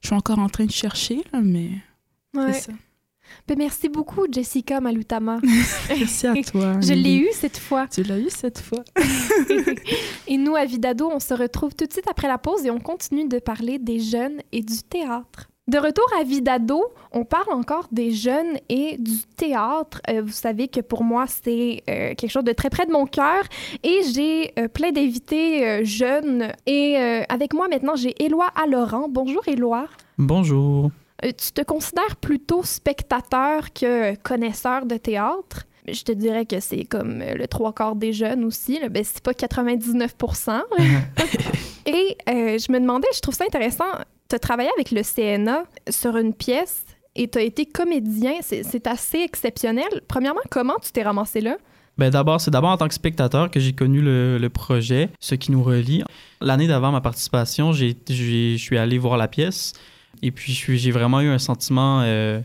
[0.00, 1.70] je suis encore en train de chercher, mais
[2.34, 2.72] c'est ça.
[3.48, 5.40] Ben, merci beaucoup, Jessica Malutama.
[5.88, 6.80] merci à toi.
[6.82, 7.86] je l'ai eu cette fois.
[7.88, 8.84] Tu l'as eu cette fois.
[10.26, 12.78] et nous, à Vidado, on se retrouve tout de suite après la pause et on
[12.78, 15.48] continue de parler des jeunes et du théâtre.
[15.72, 20.02] De retour à Vidado, on parle encore des jeunes et du théâtre.
[20.10, 23.06] Euh, vous savez que pour moi, c'est euh, quelque chose de très près de mon
[23.06, 23.42] cœur
[23.82, 26.52] et j'ai euh, plein d'invités jeunes.
[26.66, 26.98] Et
[27.30, 29.06] avec moi maintenant, j'ai Éloi Laurent.
[29.08, 29.86] Bonjour Éloi.
[30.18, 30.90] Bonjour.
[31.22, 35.64] tu te considères plutôt spectateur que connaisseur de théâtre?
[35.88, 38.78] Je te dirais que c'est comme le trois quarts des jeunes aussi.
[38.90, 40.14] Ben, c'est pas 99
[41.86, 43.86] Et je me demandais, je trouve ça intéressant,
[44.32, 48.32] tu as travaillé avec le CNA sur une pièce et tu as été comédien.
[48.40, 50.00] C'est assez exceptionnel.
[50.08, 51.58] Premièrement, comment tu t'es ramassé là?
[51.98, 55.52] Ben d'abord, c'est d'abord en tant que spectateur que j'ai connu le, projet, ce qui
[55.52, 56.02] nous relie.
[56.40, 59.74] L'année d'avant ma participation, je suis allé voir la pièce
[60.22, 62.00] et puis j'ai vraiment eu un sentiment.
[62.00, 62.40] Euh,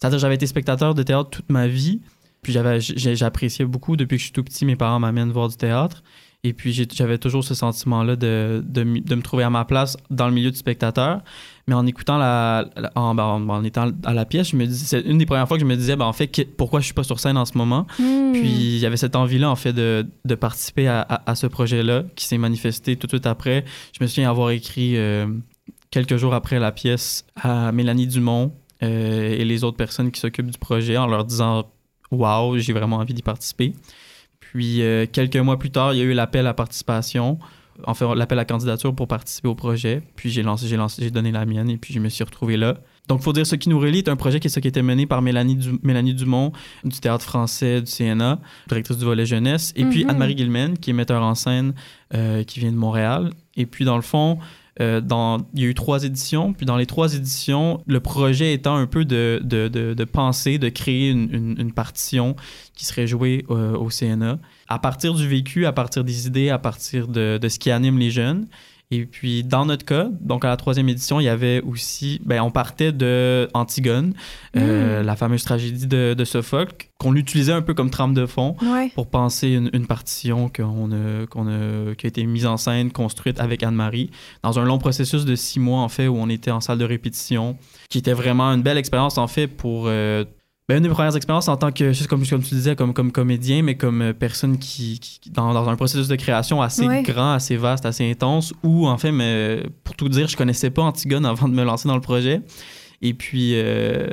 [0.00, 2.00] c'est-à-dire, j'avais été spectateur de théâtre toute ma vie,
[2.42, 6.02] puis j'appréciais beaucoup depuis que je suis tout petit, mes parents m'amènent voir du théâtre.
[6.44, 10.28] Et puis, j'avais toujours ce sentiment-là de, de, de, me trouver à ma place dans
[10.28, 11.20] le milieu du spectateur.
[11.66, 15.18] Mais en écoutant la, ben, en, en, étant à la pièce, je me c'est une
[15.18, 17.18] des premières fois que je me disais, ben, en fait, pourquoi je suis pas sur
[17.18, 17.88] scène en ce moment?
[17.98, 18.32] Hmm.
[18.32, 22.04] Puis, il y avait cette envie-là, en fait, de, de participer à, à, ce projet-là
[22.14, 23.64] qui s'est manifesté tout de suite après.
[23.92, 25.26] Je me souviens avoir écrit euh,
[25.90, 28.52] quelques jours après la pièce à Mélanie Dumont
[28.84, 31.68] euh, et les autres personnes qui s'occupent du projet en leur disant,
[32.12, 33.72] waouh, j'ai vraiment envie d'y participer.
[34.52, 37.38] Puis euh, quelques mois plus tard, il y a eu l'appel à participation,
[37.84, 40.02] enfin l'appel à candidature pour participer au projet.
[40.16, 42.56] Puis j'ai lancé, j'ai lancé, j'ai donné la mienne et puis je me suis retrouvé
[42.56, 42.78] là.
[43.08, 44.68] Donc, il faut dire, ce qui nous relie est un projet qui, est ce qui
[44.68, 46.52] était mené par Mélanie, Mélanie Dumont
[46.84, 50.10] du Théâtre français du CNA, directrice du volet jeunesse, et puis mhm.
[50.10, 51.72] Anne-Marie Guilmen, qui est metteur en scène,
[52.14, 53.30] euh, qui vient de Montréal.
[53.56, 54.38] Et puis, dans le fond,
[54.80, 58.52] euh, dans, il y a eu trois éditions, puis dans les trois éditions, le projet
[58.52, 62.36] étant un peu de, de, de, penser, de créer une, partition
[62.74, 64.38] qui serait jouée euh, au CNA,
[64.68, 67.98] à partir du vécu, à partir des idées, à partir de, de ce qui anime
[67.98, 68.46] les jeunes.
[68.90, 72.40] Et puis, dans notre cas, donc à la troisième édition, il y avait aussi, ben,
[72.40, 74.14] on partait de Antigone,
[74.56, 75.06] euh, mm.
[75.06, 78.56] la fameuse tragédie de, de Sophocle, qu'on utilisait un peu comme trame de fond
[78.94, 82.90] pour penser une, une partition qu'on a, qu'on a, qui a été mise en scène,
[82.90, 84.10] construite avec Anne-Marie,
[84.42, 86.86] dans un long processus de six mois, en fait, où on était en salle de
[86.86, 87.58] répétition,
[87.90, 90.24] qui était vraiment une belle expérience, en fait, pour euh,
[90.68, 93.10] ben, une des premières expériences en tant que, juste comme, comme tu disais, comme, comme
[93.10, 95.00] comédien, mais comme euh, personne qui,
[95.30, 99.10] dans, dans, un processus de création assez grand, assez vaste, assez intense, où, en fait,
[99.10, 102.42] mais, pour tout dire, je connaissais pas Antigone avant de me lancer dans le projet.
[103.00, 104.08] Et puis, euh,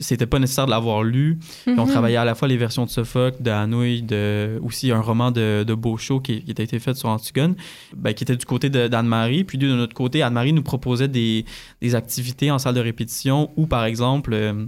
[0.00, 1.38] c'était pas nécessaire de l'avoir lu.
[1.66, 1.86] on mhm.
[1.86, 5.62] travaillait à la fois les versions de Sophocle, de Hanouille, de, aussi un roman de,
[5.62, 7.54] de Beauchot qui, qui, a été fait sur Antigone,
[7.94, 9.44] ben, qui était du côté d'Anne-Marie.
[9.44, 11.44] Puis, de notre côté, Anne-Marie nous proposait des,
[11.82, 14.64] des, activités en salle de répétition où, par exemple, euh,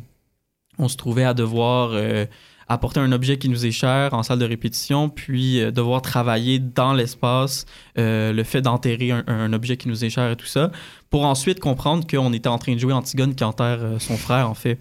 [0.78, 2.26] on se trouvait à devoir euh,
[2.68, 6.58] apporter un objet qui nous est cher en salle de répétition, puis euh, devoir travailler
[6.58, 7.66] dans l'espace
[7.98, 10.70] euh, le fait d'enterrer un, objet qui nous est cher et tout ça,
[11.10, 14.54] pour ensuite comprendre qu'on était en train de jouer Antigone qui enterre son frère, en
[14.54, 14.78] fait.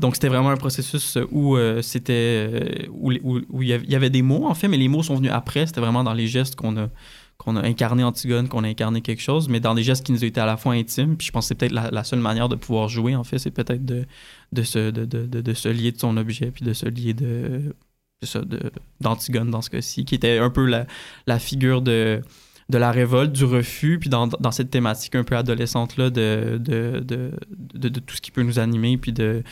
[0.00, 4.54] donc, c'était vraiment un processus où c'était où, où, il y avait des mots, en
[4.54, 5.66] fait, mais les mots sont venus après.
[5.66, 6.88] C'était vraiment dans les gestes qu'on a
[7.38, 10.24] qu'on a incarné Antigone, qu'on a incarné quelque chose, mais dans des gestes qui nous
[10.24, 11.16] étaient à la fois intimes.
[11.16, 13.50] Puis je pense que c'est peut-être la, seule manière de pouvoir jouer, en fait, c'est
[13.50, 14.06] peut-être de,
[14.52, 17.74] de, se, de, de, de, se lier de son objet, puis de se lier de,
[19.00, 20.86] d'Antigone dans ce cas-ci, qui était un peu la,
[21.26, 22.22] la figure de,
[22.70, 27.00] de la révolte, du refus, puis dans, dans cette thématique un peu adolescente-là de, de,
[27.00, 27.32] de,
[27.74, 29.42] de, tout ce qui peut nous animer, puis de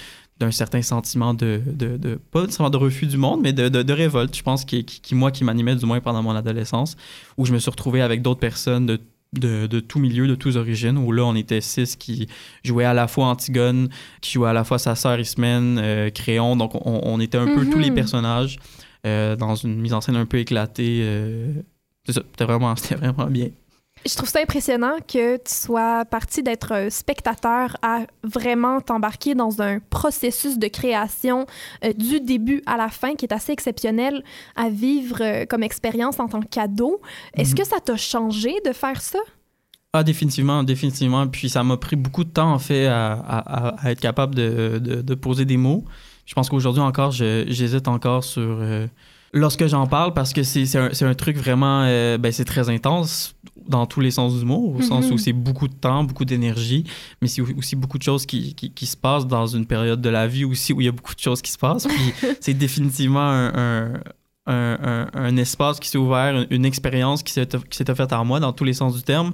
[0.42, 3.92] d'un certain sentiment de, de, de, pas nécessairement de refus du monde, mais de, de
[3.92, 6.96] révolte, je pense, qui, qui, moi, qui m'animait du moins pendant mon adolescence,
[7.36, 9.00] où je me suis retrouvé avec d'autres personnes de
[9.32, 12.28] de, de tout milieu, de tous origines, où là, on était six qui
[12.64, 13.88] jouaient à la fois Antigone,
[14.20, 16.54] qui jouaient à la fois sa sœur Ismène, euh, Créon.
[16.54, 17.94] Donc, on, on, était un peu tous les mhm.
[17.94, 18.58] personnages
[19.06, 21.00] euh, dans une mise en scène un peu éclatée.
[21.02, 21.62] Euh,
[22.06, 23.48] c'était vraiment, vraiment bien.
[24.04, 29.78] Je trouve ça impressionnant que tu sois parti d'être spectateur à vraiment t'embarquer dans un
[29.78, 31.46] processus de création
[31.84, 34.24] euh, du début à la fin qui est assez exceptionnel
[34.56, 37.00] à vivre euh, comme expérience en tant que cadeau.
[37.34, 37.58] Est-ce mhm.
[37.58, 39.20] que ça t'a changé de faire ça?
[39.92, 41.28] Ah, définitivement, définitivement.
[41.28, 45.02] Puis ça m'a pris beaucoup de temps, en fait, à, à, être capable de, de,
[45.02, 45.84] de, poser des mots.
[46.26, 48.42] Je pense qu'aujourd'hui encore, j'hésite encore sur...
[48.42, 48.86] Euh,
[49.34, 51.84] lorsque j'en parle parce que c'est un, un, truc vraiment
[52.18, 53.34] ben, c'est très intense
[53.68, 55.18] dans tous les sens du mot au sens où mhm.
[55.18, 56.84] c'est beaucoup de temps beaucoup d'énergie
[57.20, 60.08] mais c'est aussi beaucoup de choses qui, qui, qui, se passent dans une période de
[60.08, 62.54] la vie aussi où il y a beaucoup de choses qui se passent puis c'est
[62.54, 63.94] définitivement un,
[64.46, 67.46] un, un, espace qui s'est ouvert une, expérience qui s'est
[67.94, 69.32] faite en moi dans tous les sens du terme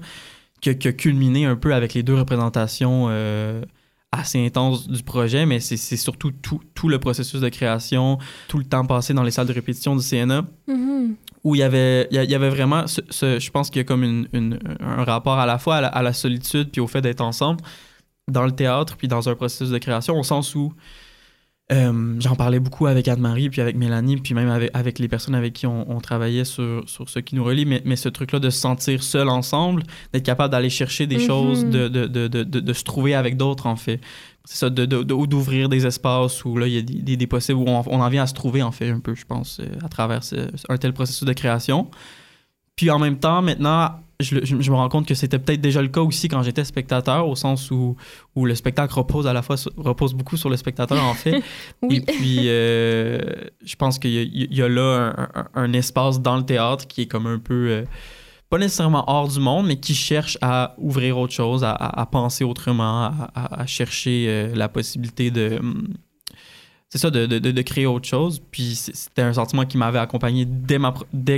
[0.60, 3.62] qui, qui, a culminé un peu avec les deux représentations euh,
[4.12, 8.64] assez intense du projet, mais c'est surtout tout, tout, le processus de création, tout le
[8.64, 11.14] temps passé dans les salles de répétition du CNA, mm-hmm.
[11.44, 14.02] Où il y avait, il y avait vraiment, ce, je pense qu'il y a comme
[14.04, 17.60] une, un rapport à la fois à la solitude puis au fait d'être ensemble
[18.28, 20.72] dans le théâtre puis dans un processus de création, au sens où
[21.70, 25.34] euh, j'en parlais beaucoup avec Anne-Marie, puis avec Mélanie, puis même avec, avec les personnes
[25.34, 27.66] avec qui on, travaillait sur, sur, ce qui nous relie.
[27.66, 31.64] Mais, mais ce truc-là de se sentir seul ensemble, d'être capable d'aller chercher des choses,
[31.64, 31.70] mhm.
[31.70, 34.00] de, de, de, de, de se trouver avec d'autres, en fait.
[34.50, 37.82] C'est ça, d'ouvrir des espaces où là, il y a des, des, possibles, où on,
[37.86, 40.20] on, en vient à se trouver, en fait, un peu, je pense, euh, à travers
[40.70, 41.90] un tel processus de création.
[42.74, 46.00] Puis en même temps, maintenant, je, me rends compte que c'était peut-être déjà le cas
[46.00, 47.94] aussi quand j'étais spectateur, au sens où,
[48.36, 51.42] où le spectacle repose à la fois repose beaucoup sur le spectateur en fait.
[51.90, 53.20] Et puis euh,
[53.62, 57.38] je pense qu'il y, a là un, espace dans le théâtre qui est comme un
[57.38, 57.84] peu euh,
[58.50, 63.12] pas nécessairement hors du monde, mais qui cherche à ouvrir autre chose, à, penser autrement,
[63.34, 65.88] à, chercher euh, la possibilité de hum,
[66.90, 68.40] c'est ça, de, créer autre chose.
[68.50, 70.78] Puis c'était un sentiment qui m'avait accompagné dès,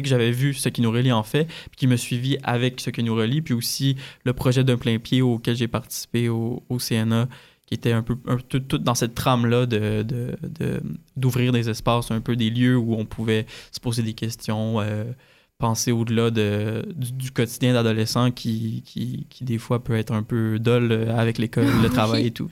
[0.03, 2.91] que j'avais vu ce qui nous relie en fait, puis qui me suivi avec ce
[2.91, 7.29] qui nous relie, puis aussi le projet d'un plein pied auquel j'ai participé au, CNA,
[7.67, 8.17] qui était un peu
[8.49, 10.07] tout, dans cette trame-là de,
[11.17, 14.81] d'ouvrir des espaces, un peu des lieux où on pouvait se poser des questions.
[14.81, 15.05] Euh,
[15.61, 20.59] penser au-delà de, du, quotidien d'adolescent qui, qui, qui, des fois, peut être un peu
[20.59, 22.49] dol avec l'école, le travail et tout.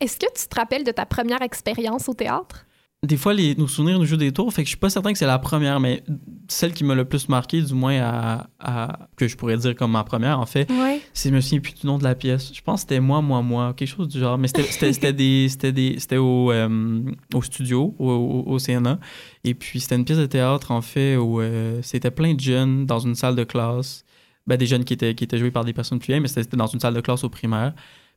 [0.00, 2.64] Est-ce que tu te rappelles de ta première expérience au théâtre?
[3.02, 4.52] Des fois, les, nos souvenirs nous jouent des tours.
[4.52, 6.02] Fait que je suis pas certain que c'est la première, mais
[6.48, 9.92] celle qui m'a le plus marqué, du moins à, à, que je pourrais dire comme
[9.92, 10.68] ma première, en fait,
[11.12, 12.52] c'est je me souviens plus du nom de la pièce.
[12.54, 14.38] Je pense que c'était moi, moi, moi, quelque chose du genre.
[14.38, 17.02] Mais c'était des, c'était au, euh,
[17.34, 18.98] au studio, au, au, CNA.
[19.44, 22.86] Et puis c'était une pièce de théâtre, en fait, où euh, c'était plein de jeunes
[22.86, 24.04] dans une salle de classe.
[24.46, 26.56] Ben, des jeunes qui étaient, qui étaient joués par des personnes plus vieilles, mais c'était
[26.56, 27.74] dans une salle de classe au primaire.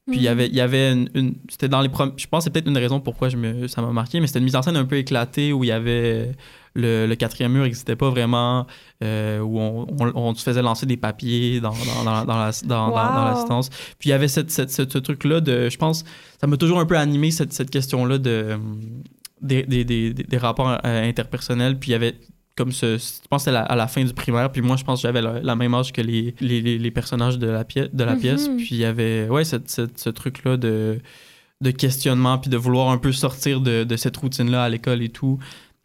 [0.09, 2.49] Puis il y avait, il y avait une, c'était dans les je pense que c'est
[2.49, 4.77] peut-être une raison pourquoi je me, ça m'a marqué, mais c'était une mise en scène
[4.77, 6.31] un peu éclatée où il y avait
[6.75, 8.67] le, le quatrième mur n'existait pas vraiment,
[9.03, 13.25] euh, où on, on, se faisait lancer des papiers dans, dans, dans, la, dans, dans
[13.25, 13.69] l'assistance.
[13.97, 16.03] Puis il y avait cette, cette, ce truc-là de, je pense,
[16.39, 18.57] ça m'a toujours un peu animé cette, cette question-là de
[19.41, 21.79] des, des, des, des rapports euh, interpersonnels.
[21.79, 22.15] Puis il y avait
[22.59, 25.01] comme ce, je pense que c'était à la fin du primaire puis moi je pense
[25.01, 28.17] que j'avais la, même âge que les, les, les, personnages de la pièce de la
[28.17, 28.57] pièce mhm.
[28.57, 30.99] puis il y avait ouais cette, ce truc là de
[31.61, 35.01] de questionnement puis de vouloir un peu sortir de, de cette routine là à l'école
[35.01, 35.39] et tout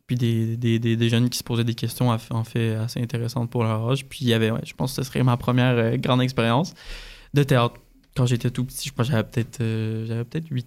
[0.09, 3.63] puis des, des, des, jeunes qui se posaient des questions en fait assez intéressantes pour
[3.63, 5.97] leur âge puis il y avait ouais, je pense que ce serait ma première euh,
[5.97, 6.75] grande expérience
[7.35, 7.77] de théâtre
[8.17, 10.67] quand j'étais tout petit je pense j'avais peut-être euh, j'avais peut-être 8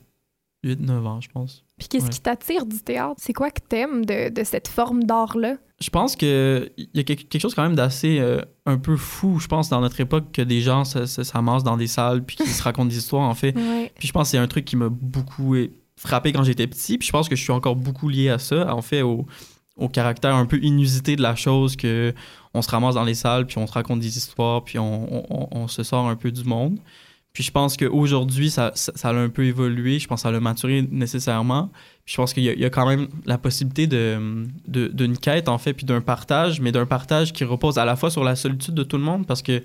[0.66, 1.64] 8-9 ans, je pense.
[1.78, 3.16] Puis qu'est-ce qui t'attire du théâtre?
[3.18, 5.58] C'est quoi que t'aimes de, de cette forme d'art-là?
[5.80, 9.48] Je pense qu'il y a quelque chose quand même d'assez euh, un peu fou, je
[9.48, 12.90] pense, dans notre époque, que des gens s'amassent dans des salles puis qui se racontent
[12.90, 13.52] des histoires, en fait.
[13.98, 15.56] Puis je pense que c'est un truc qui m'a beaucoup
[15.96, 16.98] frappé quand j'étais petit.
[16.98, 19.28] Puis je pense que je suis encore beaucoup lié à ça, en fait, au,
[19.76, 22.14] au caractère un peu inusité de la chose, que
[22.56, 25.48] on se ramasse dans les salles, puis on se raconte des histoires, puis on, on,
[25.52, 26.80] on se sort un peu du monde.
[27.38, 30.00] Puis je pense qu'aujourd'hui, ça, ça, ça, a un peu évolué.
[30.00, 31.70] Je pense que ça a maturé nécessairement.
[32.04, 35.48] Puis je pense qu'il y, y, a quand même la possibilité d'une de, de, quête,
[35.48, 38.36] en fait, puis d'un partage, mais d'un partage qui repose à la fois sur la
[38.36, 39.62] solitude de tout le monde, parce que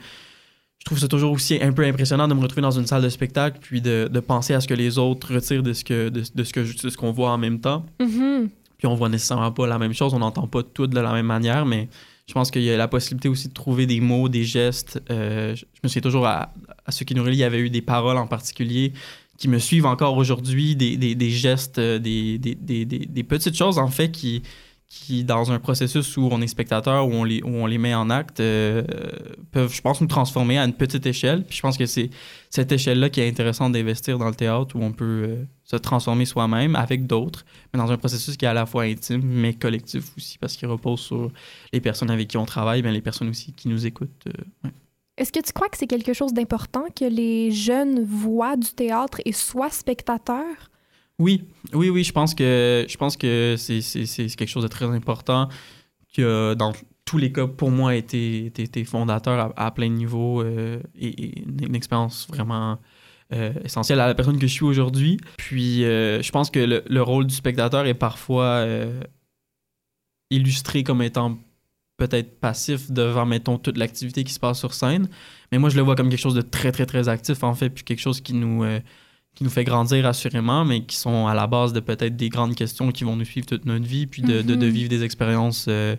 [0.81, 3.09] je trouve ça toujours aussi un peu impressionnant de me retrouver dans une salle de
[3.09, 6.23] spectacle, puis de, de penser à ce que les autres retirent de ce que de,
[6.35, 7.87] de ce que ce qu'on voit en même temps.
[8.01, 8.51] Mm-hmm.
[8.77, 11.25] Puis on voit nécessairement pas la même chose, on n'entend pas tout de la même
[11.25, 11.89] manière, mais
[12.29, 15.03] je pense qu'il y a la possibilité aussi de trouver des mots, des gestes.
[15.11, 16.53] Euh, je me souviens toujours à,
[16.87, 18.93] à ceux qui nous relient, il y avait eu des paroles en particulier
[19.39, 24.13] qui me suivent encore aujourd'hui, des, des, gestes, euh, des, des, petites choses en fait
[24.13, 24.43] qui,
[24.93, 27.95] qui, dans un processus où on est spectateur, où on les, où on les met
[27.95, 28.83] en acte, euh,
[29.51, 31.45] peuvent, je pense, nous transformer à une petite échelle.
[31.45, 32.11] Puis je pense que c'est
[32.51, 36.27] cette échelle-là qui est intéressante d'investir dans le théâtre, où on peut euh, se transformer
[36.27, 40.13] soi-même avec d'autres, mais dans un processus qui est à la fois intime, mais collectif
[40.19, 41.31] aussi, parce qu'il repose sur
[41.73, 44.27] les personnes avec qui on travaille, mais les personnes aussi qui nous écoutent.
[44.27, 44.69] Euh.
[45.17, 49.23] Est-ce que tu crois que c'est quelque chose d'important que les jeunes voient du théâtre
[49.25, 50.71] et soient spectateurs?
[51.19, 53.81] Oui, oui, oui, je pense que je pense que c'est
[54.37, 55.49] quelque chose de très important
[56.09, 56.73] qui a, dans
[57.05, 61.41] tous les cas, pour moi, été, été, été fondateur à, plein de niveaux euh, et,
[61.41, 62.79] une, expérience vraiment
[63.33, 65.19] euh, essentielle à la personne que je suis aujourd'hui.
[65.37, 68.67] Puis, euh, je pense que le, le, rôle du spectateur est parfois
[70.31, 71.39] illustré comme étant
[71.99, 75.09] peut-être passif devant, mettons, toute l'activité qui se passe sur scène.
[75.51, 77.69] Mais moi, je le vois comme quelque chose de très, très, très actif, en fait,
[77.71, 78.65] puis quelque chose qui nous,
[79.35, 82.55] qui nous fait grandir assurément, mais qui sont à la base de peut-être des grandes
[82.55, 84.47] questions qui vont nous suivre toute notre vie, puis de, mm -hmm.
[84.47, 85.97] de, de vivre des expériences euh,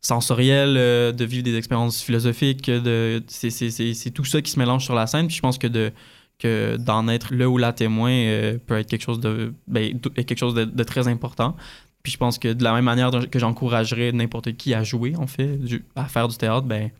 [0.00, 2.70] sensorielles, euh, de vivre des expériences philosophiques.
[2.70, 5.92] De, c'est tout ça qui se mélange sur la scène, puis je pense que de
[6.38, 9.98] que d'en être le ou la témoin euh, peut être quelque chose de, ben,
[10.28, 11.56] quelque chose de, de très important.
[12.02, 15.26] Puis je pense que de la même manière que j'encouragerais n'importe qui à jouer, en
[15.26, 15.58] fait,
[15.94, 16.90] à faire du théâtre, ben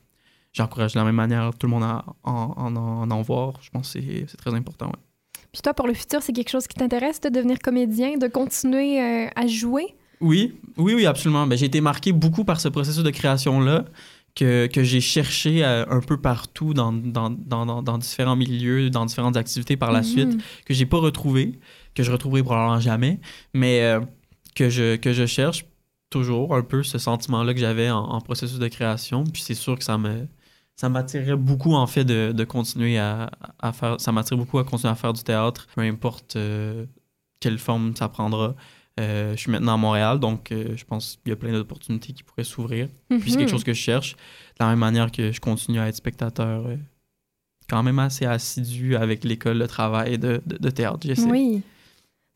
[0.54, 3.52] j'encourage de la même manière tout le monde à en, en, en, en voir.
[3.62, 4.86] Je pense que c'est très important.
[4.86, 5.05] Ouais.
[5.56, 9.00] Puis toi, pour le futur, c'est quelque chose qui t'intéresse de devenir comédien, de continuer
[9.00, 9.94] euh, à jouer?
[10.20, 11.46] Oui, oui, oui, absolument.
[11.46, 13.86] Ben, j'ai été marqué beaucoup par ce processus de création-là
[14.34, 19.06] que, que j'ai cherché euh, un peu partout dans, dans, dans, dans, différents milieux, dans
[19.06, 20.10] différentes activités par la mm -hmm.
[20.10, 21.58] suite, que j'ai pas retrouvé,
[21.94, 23.18] que je retrouverai probablement jamais.
[23.54, 23.80] Mais...
[23.80, 24.00] Euh,
[24.56, 25.66] que je, que je cherche
[26.10, 29.22] toujours un peu ce sentiment-là que j'avais en, en, processus de création.
[29.24, 30.26] Puis c'est sûr que ça me
[30.76, 34.64] ça m'attirait beaucoup en fait de, de continuer à, à, faire ça m'attire beaucoup à
[34.64, 36.84] continuer à faire du théâtre peu importe euh,
[37.40, 38.54] quelle forme ça prendra.
[38.98, 42.12] Euh, je suis maintenant à Montréal donc euh, je pense qu'il y a plein d'opportunités
[42.12, 42.86] qui pourraient s'ouvrir.
[42.86, 43.20] Mm -hmm.
[43.20, 44.16] puis c'est quelque chose que je cherche.
[44.58, 46.64] De la même manière que je continue à être spectateur
[47.68, 51.62] quand même assez assidu avec l'école de travail de, de, de théâtre j'essaie oui.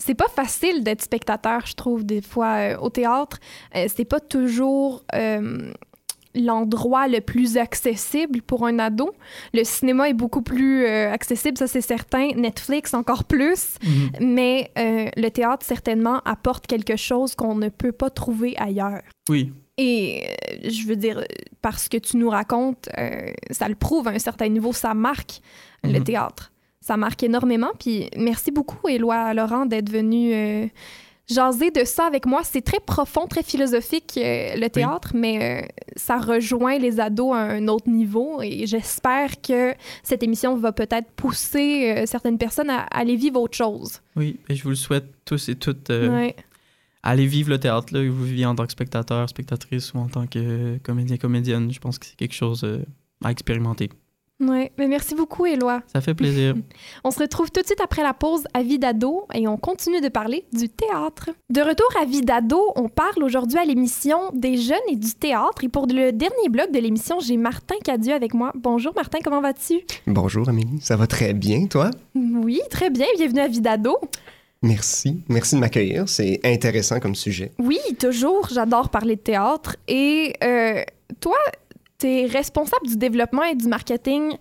[0.02, 3.38] C'est pas facile d'être spectateur, je trouve, des fois, euh, au théâtre.
[3.76, 5.72] Euh, c'est pas toujours euh,
[6.34, 9.10] l'endroit le plus accessible pour un ado.
[9.52, 12.28] Le cinéma est beaucoup plus accessible, ça c'est certain.
[12.36, 13.76] Netflix encore plus.
[13.82, 14.26] Mm -hmm.
[14.26, 14.70] Mais
[15.16, 19.02] le théâtre, certainement, apporte quelque chose qu'on ne peut pas trouver ailleurs.
[19.28, 19.52] Oui.
[19.78, 20.24] Et
[20.62, 21.24] je veux dire,
[21.62, 22.88] parce que tu nous racontes,
[23.50, 25.92] ça le prouve à un certain niveau, ça marque mm -hmm.
[25.94, 26.44] le théâtre
[26.80, 27.70] ça marque énormément.
[27.78, 30.66] Puis merci beaucoup, Éloi Laurent, d'être venu euh,
[31.30, 32.42] jaser de ça avec moi.
[32.44, 35.20] C'est très profond, très philosophique, euh, le théâtre, oui.
[35.20, 35.66] mais euh,
[35.96, 38.40] ça rejoint les ados à un autre niveau.
[38.42, 43.40] Et j'espère que cette émission va peut-être pousser euh, certaines personnes à, à, aller vivre
[43.40, 44.00] autre chose.
[44.16, 45.90] Oui, et je vous le souhaite tous et toutes.
[45.90, 46.34] Ouais.
[47.02, 50.08] Allez vivre le théâtre, là, que vous viviez en tant que spectateur, spectatrice ou en
[50.08, 51.72] tant que comédien, comédienne.
[51.72, 52.66] Je pense que c'est quelque chose
[53.24, 53.88] à expérimenter.
[54.40, 55.82] Oui, mais merci beaucoup, Éloi.
[55.92, 56.54] Ça fait plaisir.
[57.04, 60.00] on se retrouve tout de suite après la pause à Vie d'ado et on continue
[60.00, 61.30] de parler du théâtre.
[61.50, 65.62] De retour à Vie d'ado, on parle aujourd'hui à l'émission des jeunes et du théâtre.
[65.62, 68.52] Et pour le dernier bloc de l'émission, j'ai Martin Cadieux avec moi.
[68.54, 69.80] Bonjour, Martin, comment vas-tu?
[70.06, 70.80] Bonjour, Amélie.
[70.80, 71.90] Ça va très bien, toi?
[72.14, 73.06] Oui, très bien.
[73.16, 73.98] Bienvenue à Vie d'ado.
[74.62, 75.22] Merci.
[75.28, 76.08] Merci de m'accueillir.
[76.08, 77.52] C'est intéressant comme sujet.
[77.58, 78.48] Oui, toujours.
[78.52, 79.76] J'adore parler de théâtre.
[79.88, 80.82] Et euh,
[81.20, 81.36] toi,
[82.00, 84.32] tu es responsable du développement et du marketing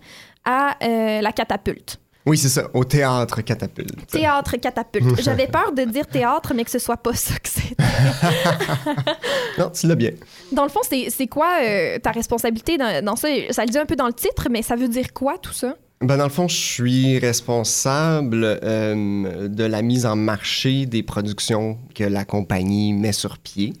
[0.44, 1.98] à euh, la Catapulte.
[2.26, 4.06] Oui, c'est ça, au théâtre Catapulte.
[4.08, 5.22] Théâtre Catapulte.
[5.22, 7.76] J'avais peur de dire théâtre, mais que ce soit pas ça que c'est.
[9.58, 10.10] non, tu l'as bien.
[10.52, 13.28] Dans le fond, c'est quoi euh, ta responsabilité dans, dans, ça?
[13.50, 15.76] Ça le dit un peu dans le titre, mais ça veut dire quoi tout ça?
[16.02, 21.78] Ben dans le fond, je suis responsable euh, de la mise en marché des productions
[21.94, 23.74] que la compagnie met sur pied.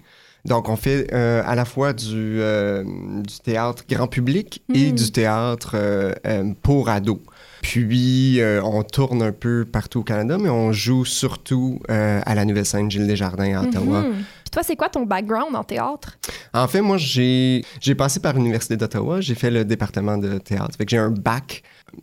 [0.44, 4.74] Donc, on fait euh, à la fois du, euh, du, théâtre grand public mmh.
[4.74, 6.14] et du théâtre euh,
[6.62, 7.20] pour ados.
[7.62, 12.64] Puis, on tourne un peu partout au Canada, mais on joue surtout à la Nouvelle
[12.64, 14.00] Scène Gilles Desjardins à Ottawa.
[14.00, 14.12] Mmh.
[14.12, 16.16] Puis toi, c'est quoi ton background en théâtre?
[16.54, 17.62] En fait, moi, j'ai
[17.98, 19.20] passé par l'Université d'Ottawa.
[19.20, 20.74] J'ai fait le département de théâtre.
[20.78, 21.62] Fait que j'ai un bac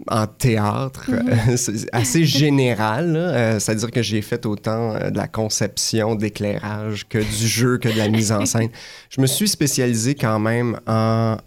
[0.09, 1.89] en théâtre, mm-hmm.
[1.91, 3.57] assez général.
[3.59, 8.09] C'est-à-dire que j'ai fait autant de la conception, d'éclairage que du jeu, que de la
[8.09, 8.69] mise en scène.
[9.09, 11.37] Je me suis spécialisé quand même en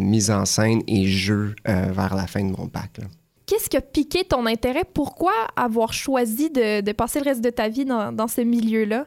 [0.00, 3.00] mise en scène et jeu vers la fin de mon bac.
[3.50, 4.84] Qu'est-ce qui a piqué ton intérêt?
[4.84, 9.06] Pourquoi avoir choisi de, passer le reste de ta vie dans, dans ce milieu-là?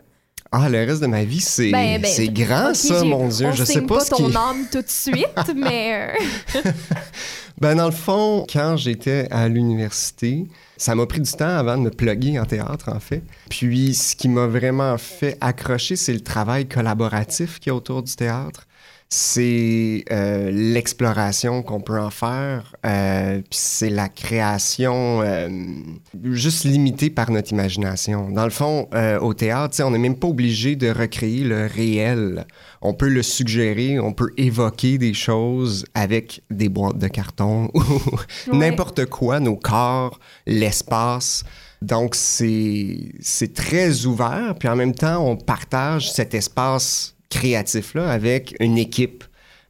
[0.56, 3.48] Ah, le reste de ma vie, c'est ben, ben, grand, ça, mon Dieu.
[3.48, 6.16] On je sais pas, pas ce ton âme tout de suite, mais.
[6.56, 6.72] Euh,
[7.60, 10.46] ben, dans le fond, quand j'étais à l'université,
[10.78, 13.24] ça m'a pris du temps avant de me plugger en théâtre, en fait.
[13.50, 18.04] Puis, ce qui m'a vraiment fait accrocher, c'est le travail collaboratif qui y a autour
[18.04, 18.68] du théâtre
[19.16, 25.50] c'est euh, l'exploration qu'on peut en faire, euh, puis c'est la création euh,
[26.24, 28.32] juste limitée par notre imagination.
[28.32, 28.90] Dans le fond,
[29.22, 32.48] au théâtre, on n'est même pas obligé de recréer le réel.
[32.82, 38.56] On peut le suggérer, on peut évoquer des choses avec des boîtes de carton ou
[38.56, 41.44] n'importe quoi, nos corps, l'espace.
[41.84, 48.78] Donc, c'est très ouvert, puis en même temps, on partage cet espace créatif-là avec une
[48.78, 49.24] équipe.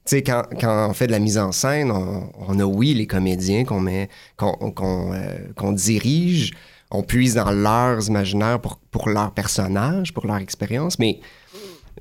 [0.05, 3.07] Tu sais, quand, quand, on fait de la mise en scène, on, a, oui, les
[3.07, 6.51] comédiens qu'on met, qu'on euh, dirige,
[6.91, 11.20] on puise dans leurs imaginaires pour, pour leur personnage, pour leur expérience, mais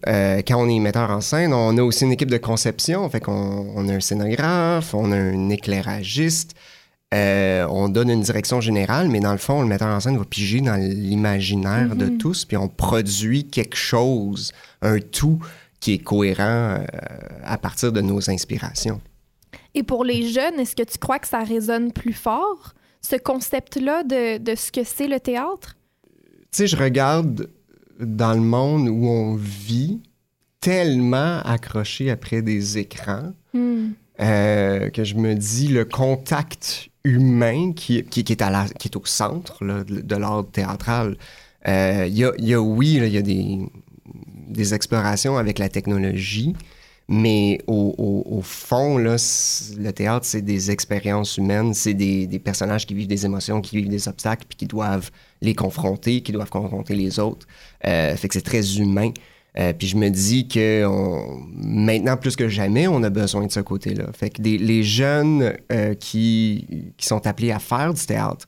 [0.08, 3.20] euh, quand on est metteur en scène, on a aussi une équipe de conception, fait
[3.20, 6.56] qu'on on a un scénographe, on a un éclairagiste,
[7.14, 10.24] euh, on donne une direction générale, mais dans le fond, le metteur en scène va
[10.24, 12.18] piger dans l'imaginaire de mm-hmm.
[12.18, 14.52] tous, puis on produit quelque chose,
[14.82, 15.38] un tout
[15.80, 16.84] qui est cohérent euh,
[17.44, 19.00] à partir de nos inspirations.
[19.74, 24.04] Et pour les jeunes, est-ce que tu crois que ça résonne plus fort, ce concept-là
[24.04, 25.76] de, de, ce que c'est le théâtre?
[26.04, 27.48] Tu sais, je regarde
[27.98, 30.00] dans le monde où on vit
[30.60, 33.88] tellement accroché après des écrans hmm.
[34.20, 39.04] euh, que je me dis le contact humain qui, qui, est, à qui est au
[39.04, 41.16] centre de, l'art théâtral.
[41.66, 43.58] Euh, il y, a, y, a, oui, il y a des,
[44.52, 46.54] des, explorations avec la technologie,
[47.08, 53.26] mais au, fond, le théâtre, c'est des expériences humaines, c'est des, personnages qui vivent des
[53.26, 57.46] émotions, qui vivent des obstacles, puis qui doivent les confronter, qui doivent confronter les autres.
[57.86, 59.10] Euh, fait que c'est très humain.
[59.58, 60.86] Euh, puis je me dis que
[61.54, 64.06] maintenant, plus que jamais, on a besoin de ce côté-là.
[64.14, 68.46] Fait que les jeunes euh, qui, qui, sont appelés à faire du théâtre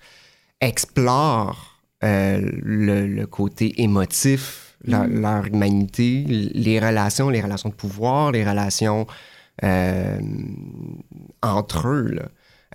[0.62, 1.74] explorent
[2.04, 5.20] euh, le, côté émotif, mm.
[5.20, 9.06] leur humanité, les relations, les relations de pouvoir, les relations
[11.42, 12.08] entre eux.
[12.10, 12.24] Là.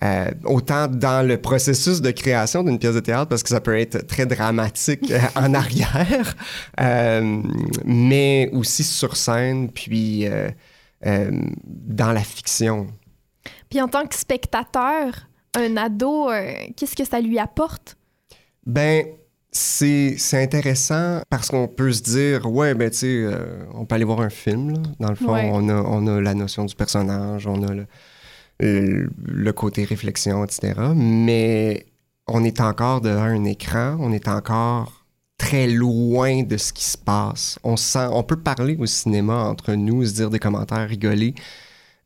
[0.02, 3.78] Euh, autant dans le processus de création d'une pièce de théâtre, parce que ça peut
[3.78, 6.36] être très dramatique euh, en arrière,
[6.80, 7.42] euh,
[7.84, 10.26] mais aussi sur scène, puis
[11.02, 12.88] dans la fiction.
[13.70, 16.30] Puis en tant que spectateur, un ado,
[16.76, 17.98] qu'est-ce que ça lui apporte?
[18.66, 19.06] Ben,
[19.52, 23.28] c'est, intéressant parce qu'on peut se dire, ouais, ben, tu sais,
[23.74, 24.80] on peut aller voir un film, là.
[25.00, 27.86] Dans le fond, on, a, on a la notion du personnage, on a le,
[28.62, 30.74] euh, le côté réflexion, etc.
[30.94, 31.86] Mais
[32.28, 35.06] on est encore devant un écran, on est encore
[35.38, 37.58] très loin de ce qui se passe.
[37.64, 41.36] On sent, on peut parler au cinéma entre nous, se dire des commentaires, rigoler.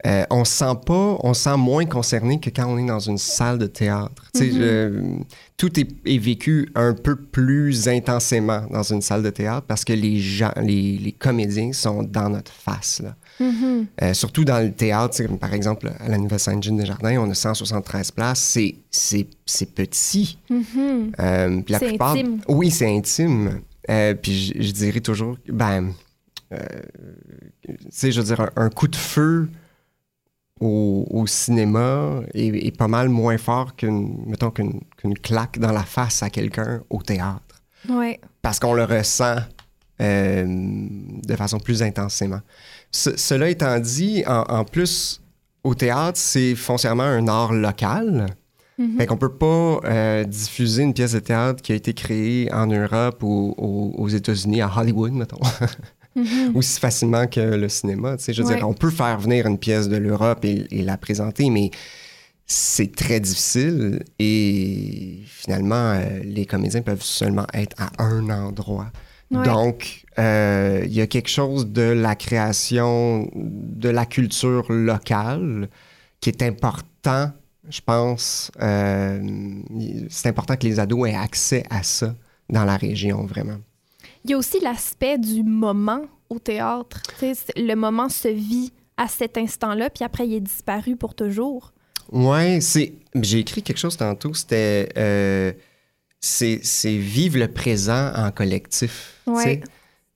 [0.06, 3.58] Euh, on sent pas, on sent moins concerné que quand on est dans une salle
[3.58, 4.30] de théâtre.
[4.36, 5.24] Mm-hmm.
[5.56, 9.94] tout est, est, vécu un peu plus intensément dans une salle de théâtre parce que
[9.94, 13.02] les gens, les, les comédiens sont dans notre face.
[13.02, 13.16] Là.
[13.40, 13.86] Mm-hmm.
[14.02, 18.58] Euh, surtout dans le théâtre, par exemple, à la Nouvelle Sainte-Jeanne-des-Jardins, on a 173 places.
[18.92, 19.28] C'est,
[19.76, 20.38] petit.
[20.52, 22.12] Euh, la plupart...
[22.12, 22.42] intime.
[22.48, 23.62] Oui, c'est intime.
[23.90, 25.94] Euh, puis je, dirais toujours, ben,
[26.52, 26.58] tu
[27.90, 29.50] sais, je veux dire, un, coup de feu
[30.64, 36.24] au, cinéma est, pas mal moins fort qu'une, mettons, qu'une, qu'une claque dans la face
[36.24, 37.62] à quelqu'un au théâtre.
[37.90, 38.20] Ouais.
[38.42, 39.36] Parce qu'on le ressent
[40.00, 42.42] de façon plus intensément
[42.94, 45.22] cela étant dit, en, plus,
[45.64, 48.28] au théâtre, c'est foncièrement un art local.
[48.78, 52.52] Mm Fait qu'on peut pas euh, diffuser une pièce de théâtre qui a été créée
[52.52, 55.40] en Europe ou, aux États-Unis, à Hollywood, mettons.
[56.16, 56.56] Mm-hmm.
[56.56, 58.16] Aussi facilement que le cinéma.
[58.20, 61.72] Je veux dire, on peut faire venir une pièce de l'Europe et, la présenter, mais
[62.46, 68.92] c'est très difficile et finalement, euh, les comédiens peuvent seulement être à un endroit.
[69.32, 75.70] Donc, euh, il y a quelque chose de la création, de la culture locale
[76.20, 77.32] qui est important,
[77.68, 78.52] je pense.
[78.62, 79.20] Euh,
[80.10, 82.16] c'est important que les ados aient accès à ça
[82.50, 83.58] dans la région, vraiment.
[84.26, 87.02] Il y a aussi l'aspect du moment au théâtre.
[87.22, 91.74] le moment se vit à cet instant-là, puis après, il est disparu pour toujours.
[92.12, 92.94] Ouais, c'est.
[93.16, 94.90] J'ai écrit quelque chose tantôt, c'était.
[94.98, 95.52] Euh,
[96.20, 99.22] c'est vivre le présent en collectif.
[99.28, 99.62] Ouais.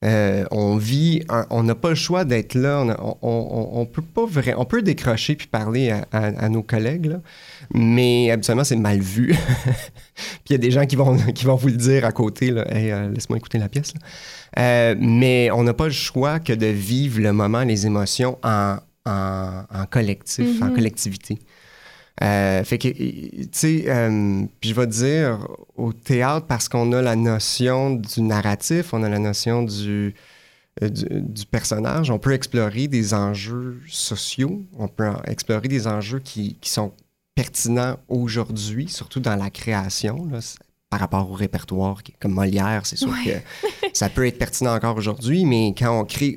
[0.05, 2.85] Euh, on vit, on n'a pas le choix d'être là.
[2.99, 7.07] On, on, on, peut pas vrai, on peut décrocher puis parler à, à, nos collègues,
[7.07, 7.21] là,
[7.73, 9.29] mais habituellement c'est mal vu.
[10.13, 12.51] puis il y a des gens qui vont, qui vont vous le dire à côté,
[12.51, 13.93] là, euh, laisse-moi écouter la pièce.
[14.59, 18.77] Euh, mais on n'a pas le choix que de vivre le moment, les émotions en,
[19.07, 20.75] en, en collectif, en mm-hmm.
[20.75, 21.39] collectivité.
[22.23, 27.01] Euh, fait que, tu sais, euh, puis je vais dire, au théâtre, parce qu'on a
[27.01, 30.15] la notion du narratif, on a la notion du,
[30.81, 36.57] euh, du, personnage, on peut explorer des enjeux sociaux, on peut explorer des enjeux qui,
[36.59, 36.91] qui sont
[37.35, 40.39] pertinents aujourd'hui, surtout dans la création, là,
[40.89, 43.31] par rapport au répertoire, comme Molière, c'est sûr que
[43.93, 46.35] ça peut être pertinent encore aujourd'hui, mais quand on crée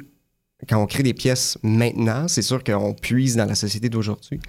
[0.69, 4.41] quand on crée des pièces maintenant, c'est sûr qu'on puise dans la société d'aujourd'hui.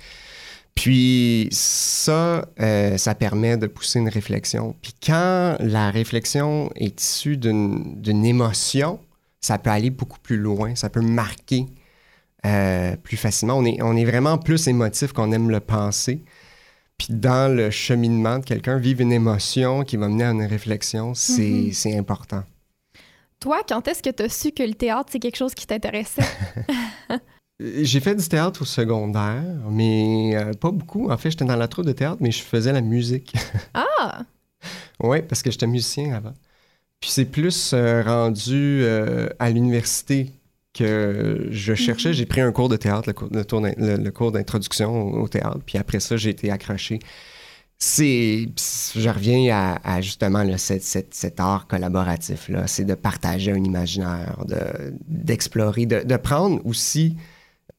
[0.76, 4.76] Puis ça, euh, ça permet de pousser une réflexion.
[4.82, 9.00] Puis quand la réflexion est issue d'une émotion,
[9.42, 11.66] ça peut aller beaucoup plus loin, ça peut marquer
[12.46, 13.58] euh, plus facilement.
[13.58, 16.24] On est, on est vraiment plus émotif qu'on aime le penser.
[16.98, 21.14] Puis dans le cheminement de quelqu'un, vivre une émotion qui va mener à une réflexion,
[21.16, 22.00] c'est mm-hmm.
[22.00, 22.44] important.
[23.40, 26.22] Toi, quand est-ce que tu as su que le théâtre, c'est quelque chose qui t'intéressait?
[27.82, 31.12] J'ai fait du théâtre au secondaire, mais euh, pas beaucoup.
[31.12, 33.34] En fait, j'étais dans la troupe de théâtre, mais je faisais la musique.
[33.74, 34.24] Ah!
[35.00, 36.34] oui, parce que j'étais musicien avant.
[37.00, 40.32] Puis c'est plus euh, rendu euh, à l'université
[40.74, 42.10] que je cherchais.
[42.10, 42.16] Mhm.
[42.16, 46.30] J'ai pris un cours de théâtre, le cours, d'introduction au, théâtre, puis après ça, j'ai
[46.30, 47.00] été accroché.
[47.78, 48.50] C'est,
[48.96, 54.38] je reviens à, justement cet, art collaboratif-là, c'est de partager un imaginaire,
[55.08, 57.18] d'explorer, de prendre aussi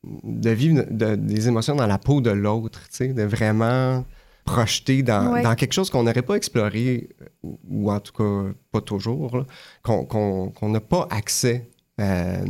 [0.05, 4.05] de vivre des émotions dans la peau de l'autre, de vraiment
[4.45, 7.09] projeter dans, quelque chose qu'on n'aurait pas exploré,
[7.43, 9.45] ou en tout cas pas toujours,
[9.83, 12.45] qu'on n'a pas accès euh,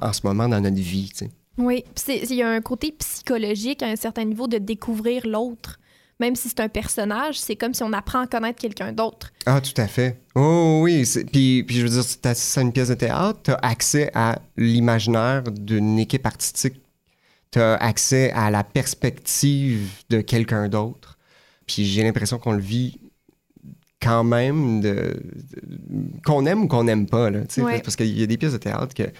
[0.00, 1.12] en ce moment dans notre vie.
[1.58, 5.78] Oui, il y a un côté psychologique à un certain niveau de découvrir l'autre
[6.18, 9.32] même si c'est un personnage, c'est comme si on apprend à connaître quelqu'un d'autre.
[9.44, 10.20] Ah, tout à fait.
[10.34, 13.50] Oh oui, puis, puis je veux dire, si tu as une pièce de théâtre, tu
[13.50, 16.80] as accès à l'imaginaire d'une équipe artistique,
[17.50, 21.18] tu as accès à la perspective de quelqu'un d'autre.
[21.66, 22.98] Puis j'ai l'impression qu'on le vit
[24.00, 25.22] quand même, de,
[26.24, 27.40] qu'on aime ou qu'on n'aime pas, là,
[27.82, 29.10] parce qu'il y a des pièces de théâtre que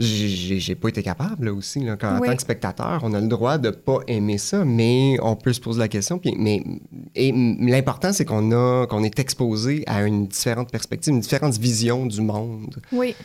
[0.00, 1.80] j'ai pas été capable aussi.
[1.80, 5.16] Là, quand, En tant que spectateur, on a le droit de pas aimer ça, mais
[5.20, 6.18] on peut se poser la question.
[6.18, 6.62] Puis, mais
[7.16, 12.06] et l'important, c'est qu'on a qu'on est exposé à une différente perspective, une différente vision
[12.06, 12.80] du monde.
[12.92, 13.16] Oui.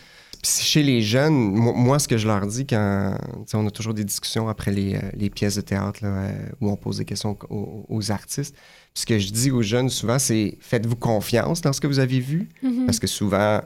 [0.43, 3.15] chez les jeunes, moi, ce que je leur dis quand
[3.53, 6.69] on a toujours des discussions après les, euh, les pièces de théâtre là, euh, où
[6.69, 8.55] on pose des questions aux, artistes,
[8.95, 12.19] ce que je dis aux jeunes souvent, c'est faites-vous confiance dans ce que vous avez
[12.19, 12.85] vu, mm-hmm.
[12.85, 13.61] parce que souvent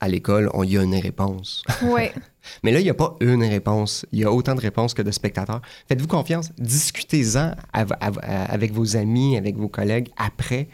[0.00, 1.62] à l'école, il y a une réponse.
[1.82, 2.08] Oui.
[2.62, 4.06] Mais là, il n'y a pas une réponse.
[4.12, 5.60] Il y a autant de réponses que de spectateurs.
[5.88, 6.52] Faites-vous confiance.
[6.58, 10.68] Discutez-en avec vos amis, avec vos collègues après.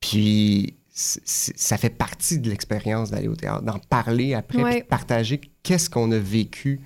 [0.00, 5.88] Puis, ça fait partie de l'expérience d'aller au théâtre, d'en parler après, de partager qu'est-ce
[5.88, 6.80] qu'on a vécu,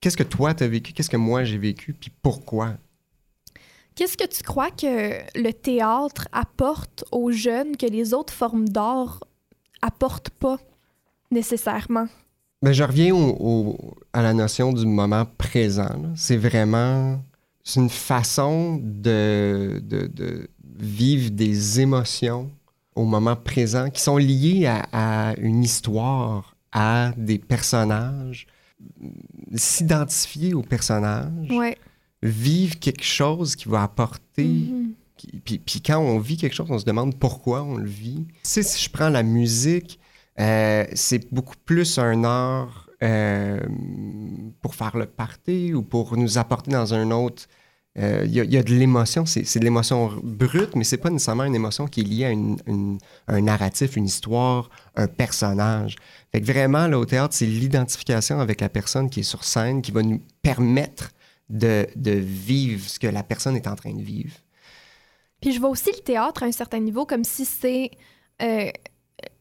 [0.00, 2.76] qu'est-ce que toi, tu as vécu, qu'est-ce que moi, j'ai vécu, puis pourquoi.
[3.94, 9.20] Qu'est-ce que tu crois que le théâtre apporte aux jeunes que les autres formes d'art
[9.82, 10.58] apporte pas
[11.30, 12.06] nécessairement.
[12.62, 13.14] Ben, je reviens
[14.12, 15.96] à la notion du moment présent.
[16.14, 17.18] C'est vraiment
[17.64, 22.50] c'est une façon de, de, vivre des émotions
[22.94, 28.46] au moment présent qui sont liées à, une histoire, à des personnages,
[29.54, 31.48] s'identifier aux personnages,
[32.22, 34.92] vivre quelque chose qui va apporter mm-hmm.
[35.44, 38.26] Puis, puis, quand on vit quelque chose, on se demande pourquoi on le vit.
[38.26, 39.98] Tu sais, si je prends la musique,
[40.40, 43.60] euh, c'est beaucoup plus un art euh,
[44.60, 47.44] pour faire le party ou pour nous apporter dans un autre.
[47.98, 51.54] Euh, il y, a de l'émotion, c'est de l'émotion brute, mais c'est pas nécessairement une
[51.54, 55.96] émotion qui est liée à un narratif, une histoire, un personnage.
[56.32, 59.82] Fait que vraiment, là, au théâtre, c'est l'identification avec la personne qui est sur scène
[59.82, 61.10] qui va nous permettre
[61.50, 64.32] de, de vivre ce que la personne est en train de vivre.
[65.42, 67.90] Puis je vois aussi le théâtre à un certain niveau comme si c'est
[68.40, 68.70] euh,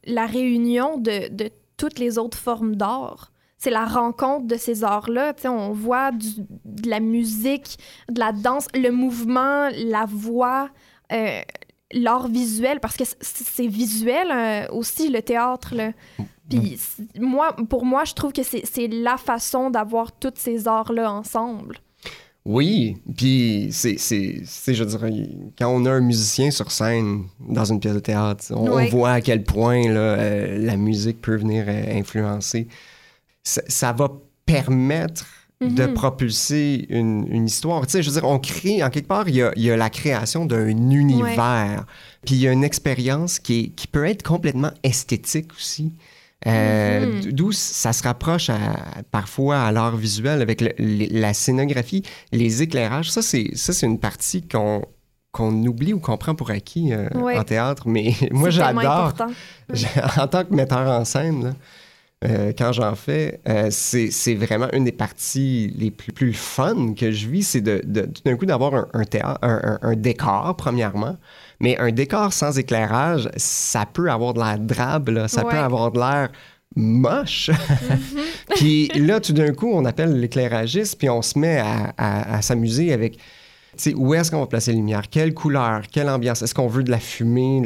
[0.04, 3.32] la réunion de, de, toutes les autres formes d'art.
[3.58, 5.34] C'est la rencontre de ces arts-là.
[5.46, 6.28] On voit du,
[6.66, 7.78] de la musique,
[8.10, 10.70] de la danse, le mouvement, la voix,
[11.12, 11.42] euh,
[11.92, 15.76] l'art visuel, parce que c'est visuel euh, aussi, le théâtre.
[15.76, 15.92] Là.
[16.50, 16.80] Puis
[17.20, 21.78] moi, pour moi, je trouve que c'est la façon d'avoir tous ces arts-là ensemble.
[22.44, 25.12] Oui, puis c'est, c'est, c'est, je dirais,
[25.60, 29.22] quand on a un musicien sur scène dans une pièce de théâtre, on, voit à
[29.22, 32.68] quel point là, euh, la musique peut venir euh, influencer.
[33.44, 34.12] Ça, ça va
[34.46, 35.26] permettre
[35.62, 35.94] de Mhm.
[35.94, 37.86] propulser une, une histoire.
[37.86, 39.70] Tu sais, je veux dire, on crée, en quelque part, il y a, il y
[39.70, 41.86] a la création d'un univers,
[42.26, 45.92] puis il y a une expérience qui, est- qui peut être complètement esthétique aussi.
[46.48, 47.20] Euh, Mhm.
[47.22, 48.58] d- D'où ça se rapproche à-
[49.12, 53.12] parfois à l'art visuel avec le- la scénographie, les éclairages.
[53.12, 54.82] Ça, c'est ça, c'est une partie qu'on
[55.34, 57.08] qu'on oublie ou qu'on prend pour acquis euh,
[57.40, 57.84] en théâtre.
[57.88, 59.14] Mais moi, j'adore.
[60.20, 61.54] en tant que metteur en scène, là,
[62.26, 63.40] euh, quand j'en fais,
[63.70, 68.02] c'est vraiment une des parties les plus, plus fun que je vis, c'est de, de-
[68.08, 71.16] tout d'un coup d'avoir un, un théâtre, un, un- un décor, premièrement.
[71.62, 75.52] Mais un décor sans éclairage, ça peut avoir de l'air drabe, là, ça Ouais.
[75.52, 76.30] peut avoir de l'air
[76.76, 77.50] moche.
[78.56, 82.42] puis là, tout d'un coup, on appelle l'éclairagiste, puis on se met à, à- à
[82.42, 83.18] s'amuser avec
[83.78, 85.04] tu sais, où est-ce qu'on va placer les lumières?
[85.10, 85.84] Quelle couleur?
[85.90, 86.42] Quelle ambiance?
[86.42, 87.62] Est-ce qu'on veut de la fumée?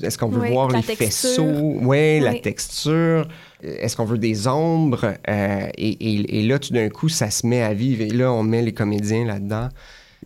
[0.00, 1.06] Est-ce qu'on veut Oui, voir les texture.
[1.08, 1.74] faisceaux?
[1.82, 3.26] Oui, la texture.
[3.60, 5.14] Est-ce qu'on veut des ombres?
[5.28, 8.02] Euh, et, et- et là, tout d'un coup, ça se met à vivre.
[8.02, 9.68] Et là, on met les comédiens là-dedans.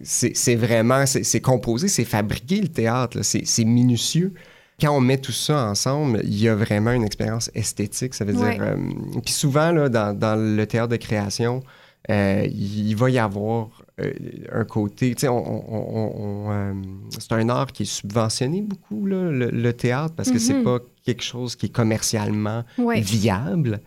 [0.02, 3.18] C'est vraiment, c'est composé, c'est fabriqué le théâtre.
[3.22, 4.32] C'est minutieux.
[4.80, 8.14] Quand on met tout ça ensemble, il y a vraiment une expérience esthétique.
[8.14, 8.54] Ça veut Ouais.
[8.54, 8.62] dire.
[8.62, 8.76] euh,
[9.22, 11.62] puis souvent, là, dans, dans le théâtre de création,
[12.08, 14.10] euh, il va y avoir euh,
[14.50, 16.12] un côté, tu sais, on, on- on-
[16.46, 16.72] on, euh,
[17.18, 20.64] c'est un art qui est subventionné beaucoup, là, le, le théâtre, parce que c'est Mhm.
[20.64, 23.02] pas quelque chose qui est commercialement Ouais.
[23.02, 23.80] viable.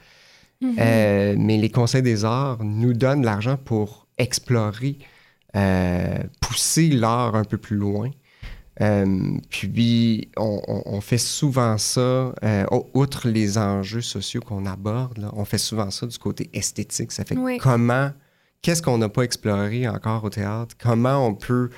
[0.62, 0.76] Mhm.
[0.80, 5.00] Euh, mais les conseils des arts nous donnent l'argent pour explorer,
[6.42, 8.10] pousser l'art un peu plus loin.
[8.82, 15.46] Euh, puis, on, fait souvent ça, euh, outre les enjeux sociaux qu'on aborde, là, on
[15.46, 17.12] fait souvent ça du côté esthétique.
[17.12, 17.58] Ça fait Oui.
[17.60, 18.12] comment,
[18.62, 20.76] qu'est-ce qu'on n'a pas exploré encore au théâtre?
[20.82, 21.70] Comment on peut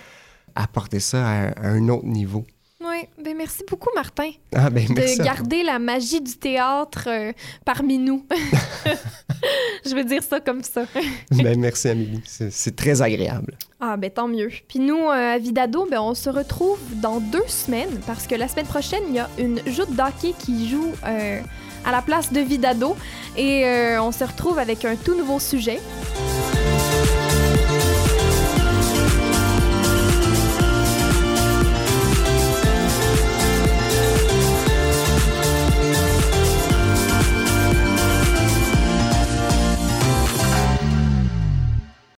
[0.55, 2.45] apporter ça à, à un autre niveau?
[2.88, 5.17] Oui, ben merci beaucoup, Martin, Ah, ben, merci.
[5.17, 7.31] de garder la magie du théâtre euh,
[7.65, 8.25] parmi nous.
[9.86, 10.86] Je veux dire ça comme ça.
[11.31, 12.21] Ben, merci, Amélie.
[12.25, 13.57] C'est c'est très agréable.
[13.79, 14.49] Ah, ben tant mieux.
[14.67, 18.47] Puis nous, euh, à Vidado, ben, on se retrouve dans deux semaines parce que la
[18.47, 21.39] semaine prochaine, il y a une joute d'hockey qui joue euh,
[21.86, 22.95] à la place de Vidado
[23.38, 25.79] et euh, on se retrouve avec un tout nouveau sujet.